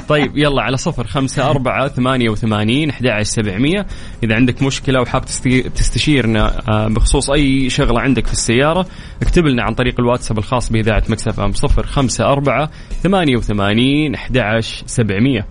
طيب 0.08 0.38
يلا 0.38 0.62
على 0.62 0.76
صفر 0.76 1.06
خمسة 1.06 1.50
أربعة 1.50 1.88
ثمانية 1.88 2.28
وثمانين 2.30 2.90
أحد 2.90 3.06
عشر 3.06 3.24
سبعمية. 3.30 3.86
إذا 4.24 4.34
عندك 4.34 4.62
مشكلة 4.62 5.00
وحاب 5.00 5.24
تستي- 5.24 5.62
تستشيرنا 5.62 6.62
آه، 6.68 6.88
بخصوص 6.88 7.30
أي 7.30 7.70
شغلة 7.70 8.00
عندك 8.00 8.26
في 8.26 8.32
السيارة 8.32 8.86
اكتب 9.22 9.46
لنا 9.46 9.62
عن 9.62 9.74
طريق 9.74 10.00
الواتساب 10.00 10.38
الخاص 10.38 10.72
بإذاعة 10.72 11.02
مكسف 11.08 11.40
أم. 11.40 11.52
صفر 11.52 11.86
خمسة 11.86 12.24
أربعة 12.24 12.70
ثمانية 13.02 13.36
وثمانين 13.36 14.14
أحد 14.14 14.38
عشر 14.38 14.82
سبعمية. 14.86 15.46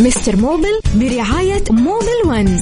مستر 0.00 0.36
موبل 0.36 0.80
برعاية 0.94 1.64
موبل 1.70 2.20
ون. 2.26 2.60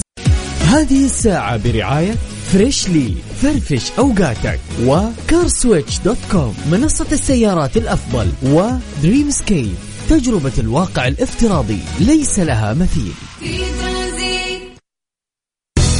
هذه 0.67 1.05
الساعة 1.05 1.57
برعاية 1.71 2.13
فريشلي 2.53 3.13
فرفش 3.41 3.91
أوقاتك 3.99 4.59
وكارسويتش 4.85 5.99
dot 5.99 6.17
com 6.31 6.55
منصة 6.71 7.07
السيارات 7.11 7.77
الأفضل 7.77 8.27
ودريم 8.43 9.29
سكيب 9.29 9.73
تجربة 10.09 10.51
الواقع 10.59 11.07
الافتراضي 11.07 11.79
ليس 11.99 12.39
لها 12.39 12.73
مثيل. 12.73 13.13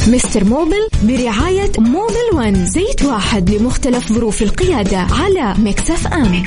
مستر 0.08 0.44
موبل 0.44 0.88
برعاية 1.02 1.72
موبل 1.78 2.30
ون 2.34 2.66
زيت 2.66 3.02
واحد 3.02 3.50
لمختلف 3.50 4.12
ظروف 4.12 4.42
القيادة 4.42 4.98
على 4.98 5.54
مكس 5.58 5.87
أف 5.87 6.06
أم. 6.06 6.42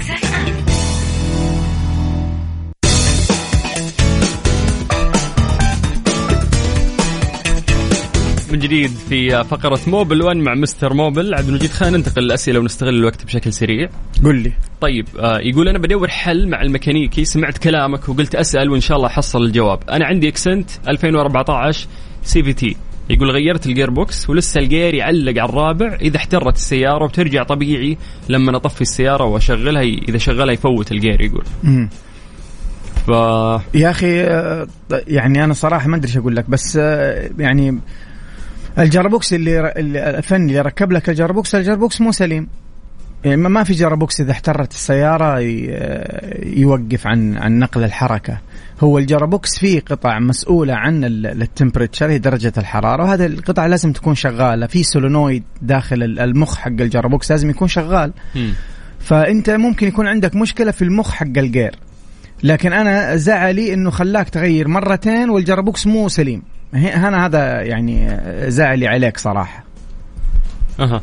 من 8.54 8.60
جديد 8.60 8.92
في 9.10 9.44
فقرة 9.44 9.80
موبل 9.88 10.22
1 10.22 10.38
مع 10.38 10.54
مستر 10.54 10.94
موبل. 10.94 11.34
عبد 11.34 11.48
المجيد 11.48 11.70
خلينا 11.70 11.98
ننتقل 11.98 12.22
للأسئلة 12.22 12.60
ونستغل 12.60 12.96
الوقت 12.96 13.26
بشكل 13.26 13.54
سريع. 13.54 13.90
قل 14.24 14.36
لي. 14.36 14.52
طيب 14.82 15.08
آه 15.20 15.40
يقول 15.40 15.68
أنا 15.68 15.80
بدور 15.80 16.08
حل 16.08 16.50
مع 16.50 16.62
الميكانيكي 16.62 17.26
سمعت 17.26 17.58
كلامك 17.58 18.10
وقلت 18.10 18.36
أسأل 18.36 18.70
وإن 18.70 18.82
شاء 18.82 18.98
الله 18.98 19.08
احصل 19.08 19.44
الجواب. 19.44 19.80
أنا 19.90 20.06
عندي 20.06 20.28
إكسنت 20.28 20.70
2014 20.88 21.88
CVT. 22.24 22.76
يقول 23.10 23.32
غيرت 23.32 23.66
ال 23.66 23.90
gearbox 23.90 24.30
ولسه 24.30 24.60
ال 24.60 24.67
gear 24.67 24.94
يعلق 24.94 25.42
على 25.42 25.50
الرابع. 25.50 25.98
إذا 26.02 26.18
احترت 26.18 26.56
السيارة 26.56 27.04
وترجع 27.04 27.44
طبيعي 27.44 27.98
لما 28.30 28.58
أطفي 28.58 28.82
السيارة 28.82 29.26
وأشغلها 29.26 29.82
إذا 29.82 30.18
شغلها 30.18 30.54
يفوت 30.54 30.92
ال 30.92 30.98
gear 30.98 31.22
يقول. 31.22 31.44
مم. 31.64 31.90
ف 33.08 33.10
يا 33.74 33.90
أخي 33.90 34.22
آه، 34.22 34.68
يعني 35.08 35.44
أنا 35.44 35.54
صراحة 35.54 35.88
ما 35.88 35.96
أدري 35.96 36.08
إيش 36.08 36.18
أقول 36.18 36.36
لك 36.36 36.50
بس 36.50 36.78
آه، 36.82 37.30
يعني 37.40 37.80
ال 38.80 38.87
gearbox 38.87 39.34
اللي 39.34 39.60
ر- 39.60 39.72
الفني 39.78 40.46
اللي 40.48 40.62
ركب 40.62 40.92
لك 40.92 41.10
ال 41.10 41.15
gearbox 41.16 41.56
ال 41.56 41.62
gearbox 41.62 42.02
مو 42.02 42.12
سليم. 42.12 42.48
يعني 43.26 43.38
ما- 43.38 43.64
في 43.64 43.74
gearbox 43.74 44.22
إذا 44.22 44.32
احترت 44.32 44.72
السيارة 44.72 45.40
ي- 45.40 46.60
يوقف 46.62 47.08
عن 47.08 47.38
عن 47.38 47.60
نقل 47.60 47.84
الحركة. 47.84 48.38
هو 48.82 48.98
ال 48.98 49.06
gearbox 49.06 49.60
فيه 49.60 49.80
قطع 49.80 50.20
مسؤولة 50.20 50.74
عن 50.74 51.04
ال 51.26 51.33
temperature 51.33 52.10
هي 52.10 52.18
درجة 52.18 52.54
الحرارة 52.58 53.04
وهذه 53.04 53.26
القطع 53.26 53.66
لازم 53.66 53.92
تكون 53.94 54.16
شغالة. 54.16 54.68
في 54.68 54.84
solenoid 54.84 55.44
داخل 55.62 56.04
ال- 56.04 56.20
المخ 56.20 56.58
حق 56.58 56.68
ال 56.68 56.76
gearbox 56.76 57.32
لازم 57.32 57.50
يكون 57.50 57.68
شغال. 57.68 58.14
مم. 58.36 58.54
فأنت 59.00 59.50
ممكن 59.50 59.88
يكون 59.88 60.08
عندك 60.08 60.36
مشكلة 60.36 60.72
في 60.72 60.82
المخ 60.82 61.12
حق 61.12 61.38
الجير. 61.38 61.76
لكن 62.44 62.74
أنا 62.74 63.16
زعلي 63.16 63.74
إنه 63.74 63.90
خلاك 63.90 64.30
تغير 64.30 64.68
مرتين 64.68 65.30
والجرابوكس 65.30 65.88
مو 65.88 66.10
سليم. 66.10 66.44
أنا 66.76 67.26
هذا 67.26 67.62
يعني 67.62 68.20
زعلي 68.52 68.88
عليك 68.88 69.18
صراحة. 69.18 69.64
أها. 70.80 71.02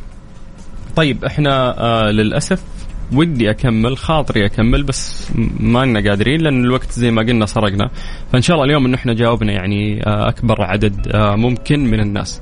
طيب 0.97 1.25
إحنا 1.25 1.79
آه 1.81 2.11
للأسف 2.11 2.63
ودي 3.13 3.51
أكمل 3.51 3.97
خاطري 3.97 4.47
أكمل 4.47 4.83
بس 4.83 5.31
ما 5.61 5.85
لنا 5.85 6.11
قادرين 6.11 6.41
لأن 6.41 6.65
الوقت 6.65 6.93
زي 6.93 7.11
ما 7.11 7.23
قلنا 7.23 7.47
سرقنا. 7.47 7.91
فإن 8.33 8.43
شاء 8.43 8.55
الله 8.55 8.67
اليوم 8.67 8.87
إن 8.87 8.95
إحنا 8.95 9.15
جاوبنا 9.15 9.53
يعني 9.53 10.07
آه 10.07 10.29
أكبر 10.29 10.63
عدد 10.63 11.09
آه 11.09 11.37
ممكن 11.37 11.85
من 11.85 12.01
الناس. 12.01 12.41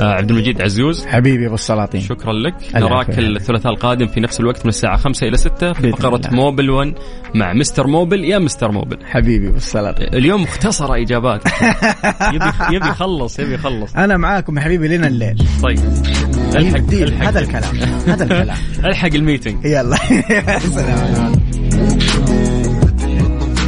آه 0.00 0.12
عبد 0.12 0.30
المجيد 0.30 0.62
عزوز. 0.62 1.06
حبيبي 1.06 1.46
أبو 1.46 1.54
السلاطين. 1.54 2.00
شكرا 2.00 2.32
لك. 2.32 2.54
نراك. 2.74 3.18
الثلاثاء 3.18 3.72
القادم 3.72 4.06
في 4.06 4.20
نفس 4.20 4.40
الوقت 4.40 4.64
من 4.64 4.68
الساعة 4.68 4.96
5 4.96 5.28
إلى 5.28 5.36
6 5.36 5.72
في 5.72 5.92
فقرة 5.92 6.16
الله. 6.16 6.30
موبل 6.30 6.70
1 6.70 6.94
مع 7.34 7.52
مستر 7.52 7.86
موبل. 7.86 8.24
يا 8.24 8.38
مستر 8.38 8.72
موبل. 8.72 8.98
حبيبي 9.04 9.48
أبو 9.48 9.56
السلاطين. 9.56 10.08
اليوم 10.14 10.42
مختصرة 10.42 11.02
إجابات 11.02 11.42
يبي 12.34 12.76
يبي 12.76 12.88
يخلص 12.88 13.38
يبي 13.38 13.54
يخلص. 13.54 13.96
أنا 13.96 14.16
معاكم 14.16 14.58
يا 14.58 14.62
حبيبي 14.62 14.88
لنا 14.88 15.06
الليل. 15.06 15.44
طيب. 15.62 15.78
الحق 16.56 16.94
هذا 17.28 17.40
الكلام 17.40 17.76
هذا 18.06 18.24
الكلام. 18.24 18.56
الحق 18.84 19.14
ال 19.14 19.20
meeting. 19.20 19.64
يلا. 19.64 19.96
سلام. 20.74 21.32